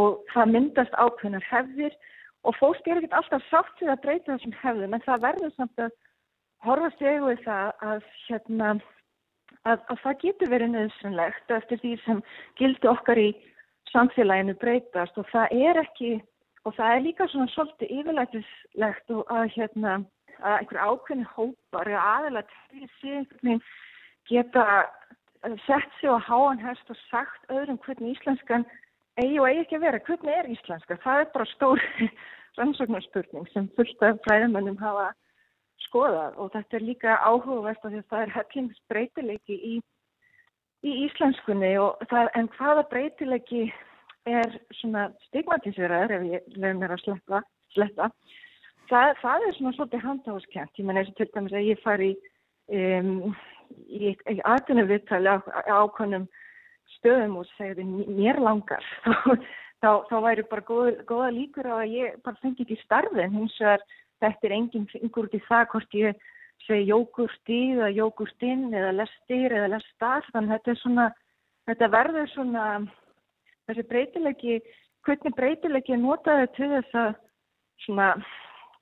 og 0.00 0.22
það 0.32 0.54
myndast 0.54 0.94
ákveðnar 0.94 1.46
hefðir 1.50 1.96
og 2.46 2.56
fólk 2.56 2.86
er 2.86 3.00
ekkert 3.00 3.18
alltaf 3.18 3.44
sátt 3.50 3.82
við 3.82 3.92
að 3.92 4.02
breyta 4.06 4.32
þessum 4.32 4.56
hefðum 4.62 4.96
en 4.96 5.04
það 5.06 5.26
verður 5.26 5.52
samt 5.56 5.84
að 5.84 5.92
horfa 6.64 6.90
stegu 6.94 7.28
við 7.28 7.44
það 7.44 7.84
að, 7.90 8.08
hérna, 8.28 8.72
að, 9.64 9.78
að 9.92 10.02
það 10.04 10.18
getur 10.24 10.52
verið 10.54 10.74
nöðsynlegt 10.74 11.54
eftir 11.56 11.82
því 11.82 11.94
sem 12.04 12.22
gildi 12.60 12.90
okkar 12.90 13.20
í 13.20 13.30
samfélaginu 13.92 14.56
breytast 14.60 15.18
og 15.18 15.28
það 15.32 15.56
er 15.68 15.82
ekki 15.84 16.12
og 16.68 16.74
það 16.76 16.94
er 16.94 17.04
líka 17.04 17.26
svona 17.32 17.52
svolítið 17.54 17.94
yfirlætislegt 17.98 19.14
og 19.16 19.32
að 19.32 19.46
hérna 19.56 19.94
að 20.40 20.56
einhver 20.58 20.82
ákveðin 20.86 21.30
hópar 21.34 21.90
eða 21.90 22.08
aðalega 22.16 22.48
til 22.70 22.88
sig 23.00 23.62
geta 24.30 24.66
eh, 25.44 25.56
sett 25.66 25.90
sig 26.00 26.10
á 26.10 26.18
háan 26.18 26.62
hest 26.62 26.92
og 26.92 26.98
sagt 27.08 27.50
öðrum 27.50 27.80
hvernig 27.84 28.16
íslenskan 28.16 28.66
eigi 29.20 29.40
og 29.40 29.48
eigi 29.48 29.64
ekki 29.64 29.78
að 29.78 29.86
vera. 29.86 30.02
Hvernig 30.06 30.36
er 30.36 30.52
íslenska? 30.54 30.98
Það 31.04 31.22
er 31.22 31.32
bara 31.34 31.50
stór 31.54 31.82
rannsóknarspurning 32.58 33.48
sem 33.52 33.68
fullt 33.76 34.06
af 34.06 34.20
fræðamönnum 34.26 34.78
hafa 34.80 35.10
skoðað 35.86 36.36
og 36.42 36.52
þetta 36.54 36.76
er 36.76 36.86
líka 36.86 37.16
áhugavert 37.24 37.84
af 37.84 37.92
því 37.92 38.02
að 38.02 38.10
það 38.12 38.24
er 38.24 38.34
hellingsbreytileiki 38.36 39.56
í, 39.56 39.74
í 40.86 40.96
íslenskunni 41.06 41.72
það, 42.10 42.30
en 42.38 42.50
hvaða 42.56 42.84
breytileiki 42.92 43.64
er 44.28 44.58
svona 44.80 45.08
stigmatiseraður 45.28 46.18
ef 46.18 46.28
ég 46.28 46.54
lefum 46.56 46.82
mér 46.82 46.94
að 46.94 47.04
sleppa, 47.06 47.42
sleppa 47.74 48.10
það, 48.90 49.14
það 49.22 49.46
er 49.46 49.56
svona 49.56 49.72
svolítið 49.76 50.04
handháskent. 50.06 50.76
Ég 50.78 50.86
menn 50.86 51.00
eins 51.00 51.10
og 51.12 51.16
til 51.18 51.30
dæmis 51.34 51.56
að 51.56 51.70
ég 51.70 51.82
fari 51.84 52.10
um, 52.74 53.32
í, 53.86 54.12
í 54.14 54.36
aðtunum 54.48 54.90
viðtali 54.90 55.30
á, 55.30 55.38
ákonum 55.80 56.26
stöðum 56.96 57.38
og 57.40 57.48
segði 57.56 57.86
mér 57.86 58.40
langar. 58.42 58.84
þá, 59.82 59.90
þá 60.10 60.16
væri 60.26 60.44
bara 60.50 60.66
góð, 60.68 60.90
góða 61.08 61.30
líkur 61.36 61.70
á 61.70 61.74
að 61.80 61.94
ég 61.94 62.18
bara 62.26 62.40
fengi 62.42 62.66
ekki 62.66 62.80
starfið. 62.84 63.30
Hins 63.36 63.56
vegar 63.62 63.86
þetta 64.20 64.48
er 64.48 64.56
enginn 64.58 64.90
yngur 65.00 65.30
út 65.30 65.38
í 65.38 65.42
það 65.46 65.66
hvort 65.72 65.96
ég 65.98 66.28
segi 66.66 66.90
jógurti 66.90 67.60
eða 67.76 67.88
jógurtinn 67.96 68.68
eða 68.74 68.92
lestir 68.98 69.56
eða 69.56 69.72
lestar. 69.76 70.26
Þannig 70.34 70.56
þetta 70.56 70.74
er 70.74 70.82
svona, 70.82 71.08
þetta 71.70 71.90
verður 71.94 72.30
svona, 72.34 72.66
þessi 73.70 73.88
breytilegi, 73.88 74.60
hvernig 75.06 75.36
breytilegi 75.38 75.98
notaði 76.00 76.52
til 76.58 76.70
þess 76.74 77.02
að 77.06 77.10
svona 77.86 78.12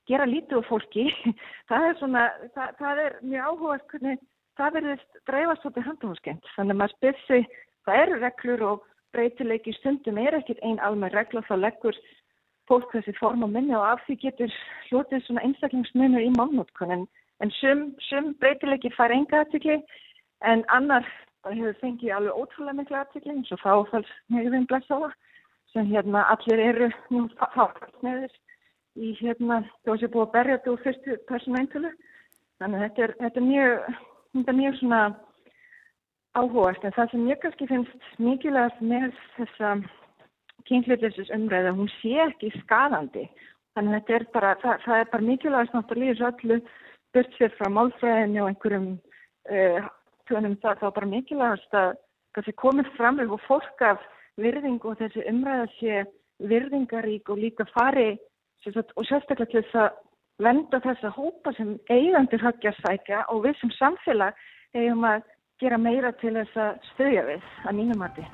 gera 0.08 0.26
lítið 0.28 0.60
úr 0.60 0.68
fólki, 0.68 1.06
það 1.70 1.88
er 1.88 1.96
svona, 2.00 2.26
það, 2.56 2.74
það 2.80 3.02
er 3.04 3.16
mjög 3.22 3.48
áhugast 3.52 3.88
hvernig 3.92 4.22
það 4.58 4.76
verðist 4.78 5.18
dreifast 5.30 5.64
svolítið 5.64 5.88
handhóðskend. 5.88 6.52
Þannig 6.56 6.74
að 6.74 6.80
maður 6.80 6.94
spyrir 6.96 7.26
sig, 7.26 7.58
það 7.86 8.00
eru 8.04 8.22
reglur 8.22 8.64
og 8.72 8.86
breytileiki 9.16 9.74
stundum 9.78 10.18
er 10.20 10.36
ekkit 10.38 10.60
einn 10.66 10.80
almenn 10.84 11.14
regla 11.14 11.44
þá 11.46 11.54
leggur 11.60 12.00
fólk 12.68 12.90
þessi 12.92 13.14
form 13.16 13.46
og 13.46 13.52
minni 13.54 13.76
og 13.76 13.86
af 13.86 14.02
því 14.06 14.18
getur 14.24 14.58
hlutið 14.88 15.24
svona 15.24 15.44
einstaklingsmunur 15.46 16.26
í 16.26 16.34
málnótkunin. 16.36 17.06
En 17.40 17.54
sum, 17.60 17.86
sum 18.08 18.34
breytileiki 18.42 18.90
fær 18.96 19.14
enga 19.14 19.44
aðtikli 19.44 19.78
en 20.44 20.64
annar 20.74 21.06
hefur 21.46 21.78
fengið 21.80 22.14
alveg 22.16 22.42
ótrúlega 22.42 22.76
miklu 22.80 22.98
aðtikli 22.98 23.34
eins 23.36 23.54
og 23.54 23.62
fáfalls 23.62 24.10
nefnum 24.34 24.66
blessaða 24.68 25.12
sem 25.72 25.88
hérna 25.92 26.26
allir 26.34 26.60
eru 26.64 26.90
nú 27.14 27.24
fáfalls 27.38 28.02
nefnir 28.04 28.34
í 28.98 29.14
hérna, 29.20 29.62
þá 29.86 29.92
sem 30.00 30.12
búið 30.12 30.26
að 30.26 30.34
berja 30.34 30.58
þetta 30.58 30.72
úr 30.72 30.84
fyrstu 30.84 31.16
persónu 31.30 31.60
eintölu. 31.60 31.92
Þannig 32.58 32.78
að 32.78 32.84
þetta 32.84 33.04
er, 33.04 33.14
þetta 33.22 33.40
er 33.40 33.46
mjög, 33.46 34.00
þetta 34.34 34.52
er 34.52 34.58
mjög 34.58 34.78
svona 34.80 35.02
áhugast 36.38 36.84
en 36.84 36.96
það 36.96 37.12
sem 37.12 37.28
ég 37.28 37.40
kannski 37.42 37.68
finnst 37.70 38.10
mikilvægast 38.22 38.82
með 38.84 39.06
þessa 39.36 39.70
kynhlutlisins 40.68 41.32
umræða, 41.34 41.76
hún 41.78 41.90
sé 41.98 42.16
ekki 42.26 42.52
skadandi. 42.58 43.24
Þannig 43.76 43.94
að 43.94 44.00
þetta 44.00 44.18
er 44.18 44.26
bara, 44.34 44.52
það, 44.62 44.84
það 44.84 45.02
er 45.02 45.10
bara 45.14 45.28
mikilvægast 45.30 45.76
náttúrulega 45.76 46.18
í 46.18 46.26
öllu 46.28 46.60
burt 47.16 47.38
sér 47.38 47.54
frá 47.56 47.70
málfræðinu 47.72 48.42
og 48.42 48.50
einhverjum 48.52 48.88
uh, 48.98 49.88
tjónum 50.28 50.58
það, 50.62 50.82
þá 50.82 50.88
bara 50.98 51.10
mikilvægast 51.14 51.78
að 51.78 51.90
það 52.36 52.48
sé 52.48 52.56
komið 52.60 52.90
fram 52.98 53.20
og 53.24 53.40
fólk 53.46 53.84
af 53.86 54.02
virðing 54.38 54.84
og 54.86 54.98
þessi 55.00 55.24
umræða 55.30 55.68
sé 55.78 56.02
virðingarík 56.50 57.30
og 57.32 57.40
líka 57.42 57.66
fari 57.72 58.18
og 58.66 59.04
sérstaklega 59.06 59.50
til 59.52 59.62
þess 59.62 59.80
að 59.84 59.90
venda 60.42 60.80
þessa 60.82 61.10
hópa 61.14 61.52
sem 61.56 61.74
eigandir 61.90 62.42
höggja 62.42 62.74
sækja 62.82 63.24
og 63.32 63.42
við 63.46 63.58
sem 63.60 63.74
samfélag 63.78 64.38
eigum 64.76 65.06
að 65.08 65.26
gera 65.58 65.78
meira 65.78 66.12
til 66.20 66.36
þess 66.36 66.60
að 66.62 66.76
stöðja 66.92 67.24
við 67.32 67.48
að 67.66 67.78
mínum 67.80 68.02
mati. 68.04 68.26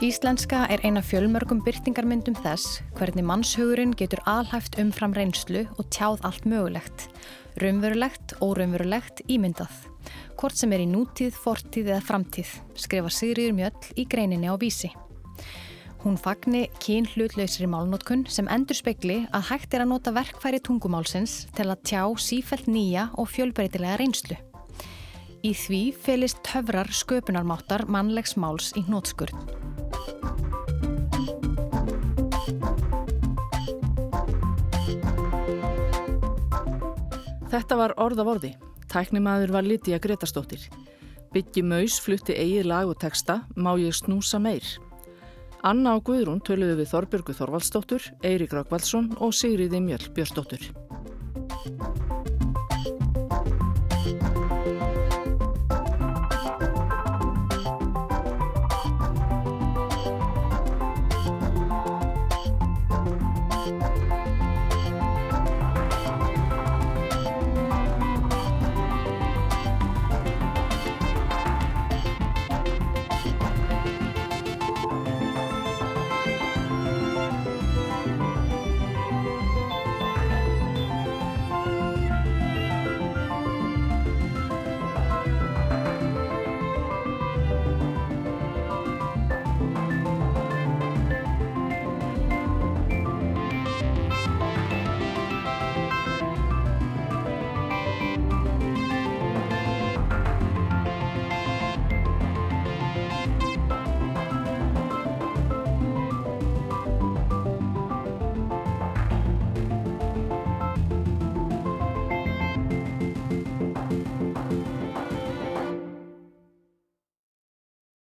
Íslenska 0.00 0.62
er 0.72 0.80
eina 0.80 1.02
fjölmörgum 1.04 1.60
byrtingarmyndum 1.60 2.38
þess 2.40 2.80
hvernig 2.96 3.26
mannshugurinn 3.28 3.92
getur 4.00 4.22
alhæft 4.24 4.78
umfram 4.80 5.12
reynslu 5.12 5.66
og 5.76 5.90
tjáð 5.92 6.24
allt 6.24 6.48
mögulegt, 6.48 7.10
raunverulegt, 7.60 8.38
óraunverulegt, 8.40 9.20
ímyndað 9.28 9.76
hvort 10.40 10.56
sem 10.56 10.72
er 10.72 10.80
í 10.80 10.88
nútíð, 10.88 11.34
fortíð 11.36 11.90
eða 11.92 12.00
framtíð, 12.00 12.50
skrifa 12.80 13.10
Sigriður 13.12 13.56
Mjöll 13.58 13.90
í 14.00 14.06
greininni 14.08 14.48
á 14.48 14.56
vísi. 14.56 14.88
Hún 16.00 16.16
fagni 16.16 16.62
kyn 16.80 17.04
hlutlausri 17.12 17.66
málnótkun 17.68 18.22
sem 18.32 18.48
endur 18.48 18.78
spekli 18.78 19.18
að 19.36 19.50
hægt 19.50 19.74
er 19.76 19.84
að 19.84 19.90
nota 19.90 20.14
verkfæri 20.16 20.62
tungumálsins 20.64 21.42
til 21.52 21.66
að 21.68 21.82
tjá 21.90 22.06
sífælt 22.16 22.70
nýja 22.72 23.10
og 23.20 23.28
fjölbreytilega 23.28 23.98
reynslu. 24.00 24.38
Í 25.44 25.52
því 25.52 25.82
felist 26.00 26.40
töfrar 26.48 26.88
sköpunarmáttar 26.88 27.84
mannlegs 27.84 28.32
máls 28.40 28.72
í 28.80 28.84
hnótskurð. 28.88 29.36
Þetta 37.50 37.76
var 37.76 37.98
orð 38.00 38.24
af 38.24 38.34
orði. 38.38 38.54
Tæknimaður 38.90 39.52
var 39.54 39.66
Lítiða 39.66 40.00
Gretarstóttir. 40.02 40.64
Byggi 41.30 41.62
Maus 41.62 42.00
flutti 42.02 42.34
eigið 42.34 42.66
lag 42.66 42.90
og 42.90 42.98
texta 42.98 43.44
Má 43.54 43.76
ég 43.78 43.94
snúsa 43.94 44.40
meir. 44.42 44.66
Anna 45.62 45.94
og 45.94 46.08
Guðrún 46.08 46.40
töluðu 46.42 46.80
við 46.80 46.90
Þorbjörgu 46.90 47.36
Þorvaldstóttur, 47.38 48.10
Eirik 48.26 48.56
Rákvaldsson 48.56 49.12
og 49.22 49.36
Sigriði 49.36 49.78
Mjöll 49.84 50.10
Björnstóttur. 50.16 50.70